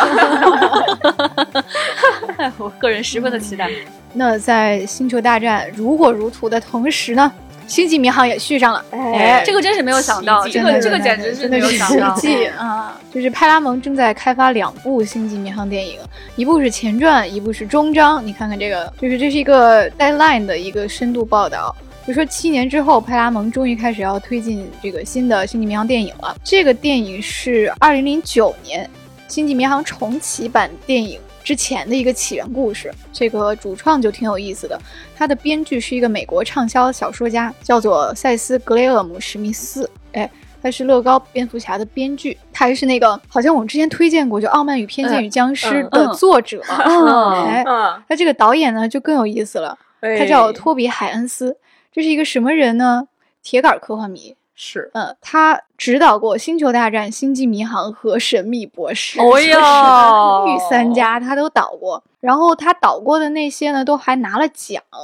[2.36, 3.70] 哎，我个人十分的期待。
[4.12, 7.32] 那在星球大战如火如荼的同时呢，
[7.70, 8.84] 星际迷航也续上了。
[8.92, 12.16] 哎这个真是没有想到，这个这个简直是没真的是有想到。
[12.16, 13.00] 奇迹啊！
[13.14, 16.00] 就是派拉蒙正在开发两部星际迷航电影，
[16.36, 18.26] 一部是前传，一部是终章。
[18.26, 21.74] 你看看这个，就是这是一个 deadline 的一个深度报道。
[22.08, 26.36] 就说七年之后，派拉蒙终于开始要推进这个新的星际迷航电影了。
[26.44, 28.90] 这个电影是二零零九年
[29.28, 32.94] 星际迷航重启版电影之前的一个起源故事。
[33.12, 34.80] 这个主创就挺有意思的，
[35.16, 39.90] 他的编剧是一个美国畅销小说家，叫做塞斯·格雷厄姆·史密斯。
[40.12, 40.30] 哎，
[40.62, 46.62] 他是乐高蝙蝠侠的编剧，他还是那个好像我们之前推荐过就《傲慢与偏见与僵尸嗯》的作者。
[46.68, 51.58] 嗯哎，嗯，那这个导演呢就更有意思了，他他叫托比·海恩斯，
[51.92, 53.08] 这是一个什么人呢？
[53.42, 54.36] 铁杆科幻迷。
[54.62, 59.18] 是嗯，他指导过《星球大战》《星际迷航》和《神秘博士》。
[59.24, 64.84] 哦哟 御三家他都导过，然后他导过的那些呢，都还拿了奖。
[64.90, 65.00] 啊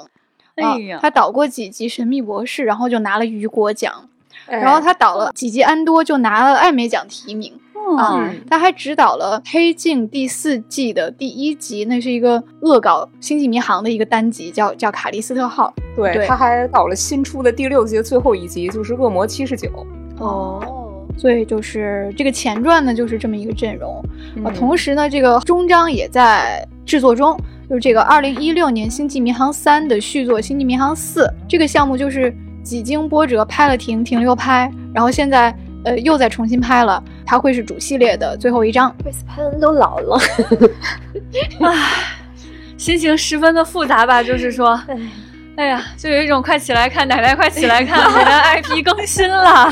[0.56, 4.10] 哎呀，他导过几集《神秘博士》，然后就拿了雨果奖。
[4.48, 7.58] 哎然后他导了几集《安多》，就拿了艾美奖提名。
[7.98, 15.74] 啊嗯，他还指导了《黑镜》第四季的第一集，那是一个恶搞《星际迷航》的一个单集，叫叫卡利斯特号。
[15.96, 19.70] 对，对他还导了新出的第六集的最后一集，就是《恶魔七十九》。
[20.24, 24.04] 哦，所以就是这个前传呢，就是这么一个阵容。
[24.44, 27.38] 啊，嗯同时呢，这个终章也在制作中，
[27.70, 35.56] 就是这个二零一六年《星际迷航三》的续作《星际迷航四》这个项目，就是几经波折，拍了停，停了又拍，然后现在
[35.86, 38.94] 呃又再重新拍了，它会是主系列的最后一章。
[39.04, 40.20] 贝斯潘都老了，
[42.78, 44.80] 心情十分的复杂吧，就是说，
[45.56, 49.72] 哎呀，就有一种快起来看奶奶，快起来看， 我的 IP 更新了。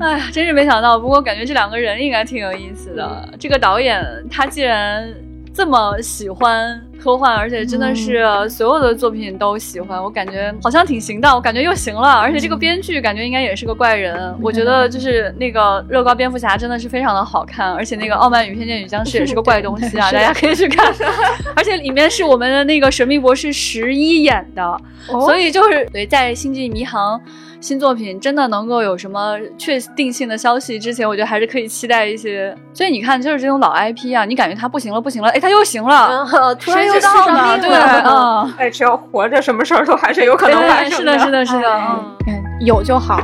[0.00, 0.98] 哎呀，真是没想到。
[0.98, 3.28] 不过感觉这两个人应该挺有意思的。
[3.38, 5.06] 这个导演他既然
[5.52, 11.32] 这么喜欢科幻，而且真的是所有的作品都喜欢，我感觉好像挺行的。
[11.34, 14.34] 我感觉又行了，而且这个编剧感觉应该也是个怪人。
[14.42, 20.92] 我觉得就是那个乐高蝙蝠侠真的是非常的好看，而且那个傲慢与偏见与僵尸也是个怪东西啊， 大家可以去看。
[21.54, 27.20] 而且里面是我们的那个神秘博士十一演的，所以就是对在星际迷航。
[27.58, 32.54] 新作品真的能够有什么确定性的消息之前，我觉得还是可以期待一些。
[32.72, 36.28] 所以你看，就是这种老 IP 啊，你感觉它不行了，不行了，哎，它又行了，
[36.60, 37.58] 突然知道呢？
[37.58, 38.10] 对，上病了。
[38.10, 42.34] 啊，哎，只要活着，什么事儿都还是有可能发对，生是的，是的，是的，嗯嗯。
[42.34, 43.20] 嗯，有就好。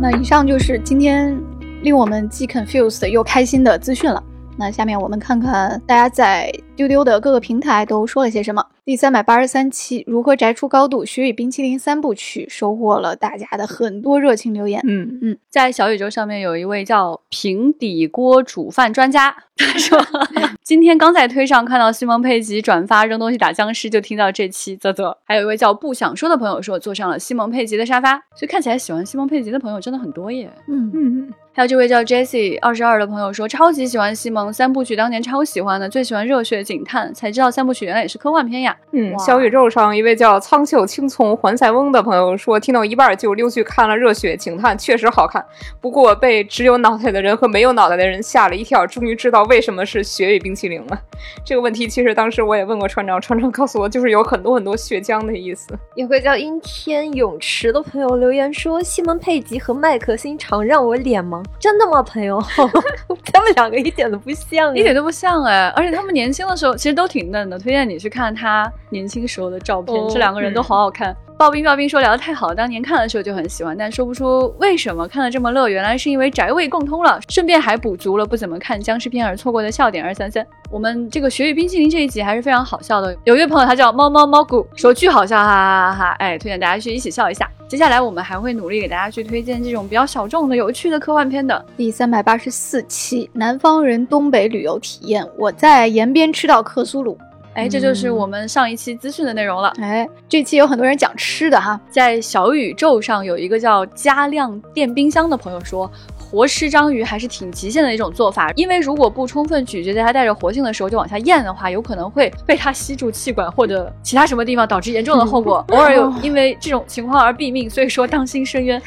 [0.00, 1.34] 那以上就是今天
[1.82, 4.22] 令我们既 confused 又开心的资讯了。
[4.56, 8.64] 那下面我们看看大家在丢丢的各个平台都说了些什么。
[8.84, 14.80] 第三百八十三期《如何摘出高度：雪与冰淇淋三部曲》收获了大家的很多热情留言。
[14.86, 19.98] 嗯嗯，在小宇宙上面有一位叫平底锅煮饭专家，他说
[20.62, 25.16] 今天刚在推上看到西蒙佩吉转发扔东西打僵尸，就听到这期，啧啧。
[25.24, 30.50] 还有一位叫不想说的朋友说坐上了西蒙佩吉的沙发，所以看起来喜欢西蒙佩吉的朋友真的很多耶。
[30.68, 38.76] 嗯嗯，嗯，还有这位叫 Jessie 二十二的朋友说，超级喜欢西蒙三部曲，当年超喜欢的，最喜欢热血警探，才知道三部曲原来也是科幻片呀。
[38.90, 45.46] 嗯，小宇宙上一位叫苍秀青从环塞翁的朋友说，听到一半就溜去看了热血警探，确实好看，
[45.80, 51.00] 不过被只有脑袋的人和没有脑袋的人吓了一跳，终于知道为什么是血与冰淇淋了。
[51.44, 55.68] 这个问题其实当时我也问过船长，船长告诉我就是有很多很多血浆的意思。
[55.94, 61.43] 有个叫阴天泳池的朋友留言说，西蒙佩吉和麦克辛常让我脸盲。
[61.58, 62.42] 真的吗，朋友？
[63.32, 65.68] 他们两个一点都不像，一点都不像哎！
[65.76, 71.16] 而且他们年轻的时候其实都挺嫩的，推荐你去看他年轻时候的照片，这两个人都好好看。
[71.44, 75.68] 刨冰刨冰说聊得太好，当年看的时候就很喜欢，但说不出为什么看的这么乐。
[75.68, 80.02] 原来是因为宅味共通了，顺便还补足了不怎么看僵尸片而错过的笑点。
[80.02, 83.14] 二三三，我们这个雪与冰淇淋这一集还是非常好笑的。
[83.24, 86.16] 有一位朋友他叫猫猫猫谷，说巨好笑，哈哈哈哈！
[86.18, 87.46] 哎，推荐大家去一起笑一下。
[87.68, 91.62] 接下来我们还会努力给大家去推荐这种比较小众的、有趣的科幻片的。
[91.76, 97.18] 第三百八十四期南方人东北旅游体验，我在延边吃到克苏鲁。
[97.54, 99.72] 哎，这就是我们上一期资讯的内容了。
[99.80, 115.64] 哎，这期有很多人讲吃的哈，在小宇宙上有一个叫加亮电冰箱的朋友说，活吃章鱼还是挺极限的一种做法，因为如果不充分咀嚼，在它带着活性的时候就往下咽的话，有可能会被它吸住气管或者其他什么地方，导致严重的后果。
[115.70, 118.82] 偶尔有因为这种情况而毙命，所以说当心深渊。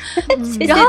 [0.68, 0.86] 然后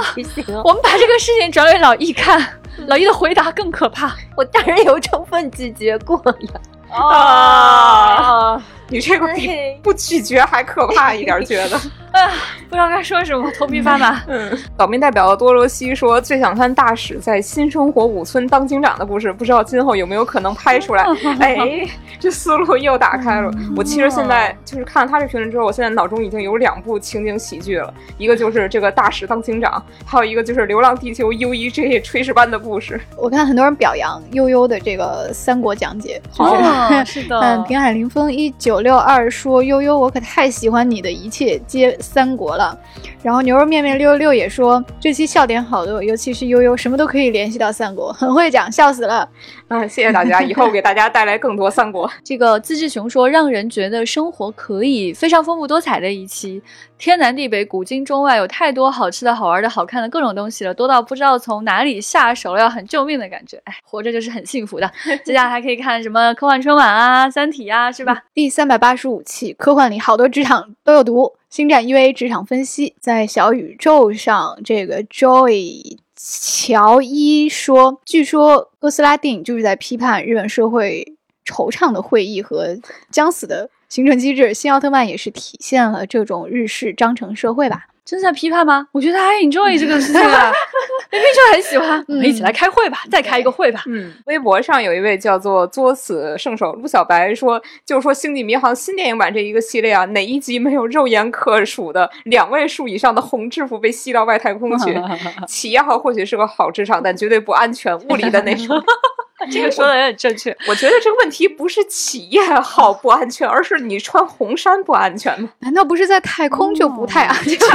[0.64, 2.44] 我们把这个事情转给老易看，
[2.88, 6.60] 老易的回答更可怕，我当然有充分咀嚼过呀。
[6.91, 8.77] 啊！
[8.89, 9.51] 你这个比
[9.82, 11.76] 不拒绝还可怕一点，觉得
[12.12, 12.32] 啊，
[12.68, 14.22] 不知道该说什么，头皮发麻。
[14.28, 21.05] 嗯，岛民代表多罗西说最想看大使在新生活五村当警长的故事，不知道今后有没有可能拍出来？
[21.39, 21.86] 哎，
[22.18, 23.51] 这思路又打开了。
[23.76, 32.99] 我其实现在就是看了他这评论之后，我现在脑中已经有两部情景喜剧了，一个就是这个大使当警长，还有一个就是《流浪地球》U E J 炊事班的故事。
[33.16, 38.77] 我看很多人表扬悠悠的这个三国讲解，哦，是的，嗯，平海林风一九。
[38.80, 42.78] 六二说悠悠，我可太喜欢你的一切接三国了。
[43.22, 49.28] 然后牛肉面面六六六也说这期笑点好多，尤其是悠悠什么都可以联系到三国，很会讲，笑死了。
[49.68, 52.10] 啊，谢谢大家，以后给大家带来更多三国。
[52.24, 56.62] 这个自治熊说，让人觉得生活可以非常丰富多彩的一期，
[56.96, 63.60] 天南地北，古今中外，有太多好吃的好玩的好看的各种东西了，多到不知道从哪里下手了，要很救命的感觉。
[63.64, 64.90] 哎，活着就是很幸福的。
[65.22, 68.22] 接下来还可以看什么科幻春晚啊，三体啊，是吧？
[68.32, 71.34] 第三百八十五期，科幻里好多职场都有毒。
[71.50, 81.16] 星战 UA 职场分析，在小宇宙上，这个 Joy 乔伊说，据说哥斯拉电影就是在批判日本社会
[81.46, 82.76] 惆怅的会议和
[83.10, 87.86] 将死的形成机制，新奥特曼也是体现了这种日式章程社会吧。
[88.09, 88.88] 真在批判吗？
[88.90, 90.50] 我觉得他还 enjoy 这个事情啊，
[91.12, 92.02] 明明就很喜欢。
[92.09, 93.82] 我们一起来开会吧，再开一个会吧。
[93.84, 104.98] 嗯，微博上有一位叫做作死圣手陆小白说，就是说《星际迷航》新电影版这一个系列啊，哪一集没有肉眼可数的两位数以上的红制服被吸到外太空去？
[105.46, 108.82] 企业号或许是个好职场，但绝对不安全，物理的那种。
[109.53, 110.57] 这个说的有点正确。
[110.66, 115.51] 我觉得这个问题不是企业号不安全，而是你穿红衫不安全吗？
[115.61, 117.59] 难道不是在太空就不太安全？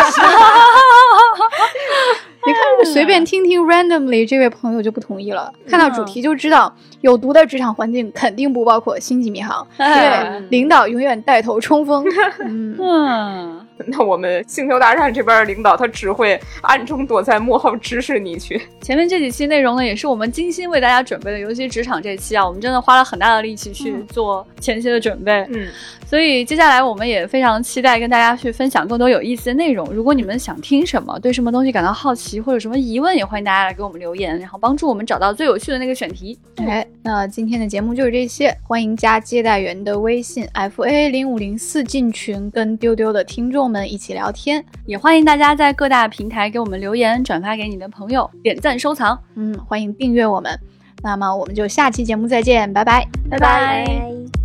[2.45, 5.51] 你看，随便听听，randomly 这位朋友就不同意了。
[5.67, 12.05] 看到主题就知道，有毒的职场环境肯定不包括星际迷航， 因为领导永远带头冲锋。
[12.79, 13.59] 嗯。
[13.87, 18.61] 那我们星球大战这边的领导，他只会暗中躲在幕后指使你去。
[18.79, 25.45] 前面这几期内容呢，也是我们精心为大家准备的，尤其职场这期啊，我们真的花了很大的力气去做前期的准备。
[25.49, 25.67] 嗯，
[26.05, 29.85] 所以接下来我们也非常期待跟大家去分享更多有意思的内容。
[29.91, 36.37] 如果你们想听什么，对什么东西感到好奇或者什么疑问，也欢迎大家来给我们留言，然后帮助我们找到最有趣的那个选题。
[36.57, 44.63] 哎，那今天的节目就是这些，欢迎加接待员的微信 f a 零五零四进群，跟丢丢的听众们一起聊天。
[44.85, 49.19] 也欢迎大家在各大平台给我们留言，转发给你的朋友，点赞收藏。
[49.35, 50.59] 嗯，欢迎订阅我们。
[51.01, 54.42] 那么我们就下期节目再见，拜拜，拜拜。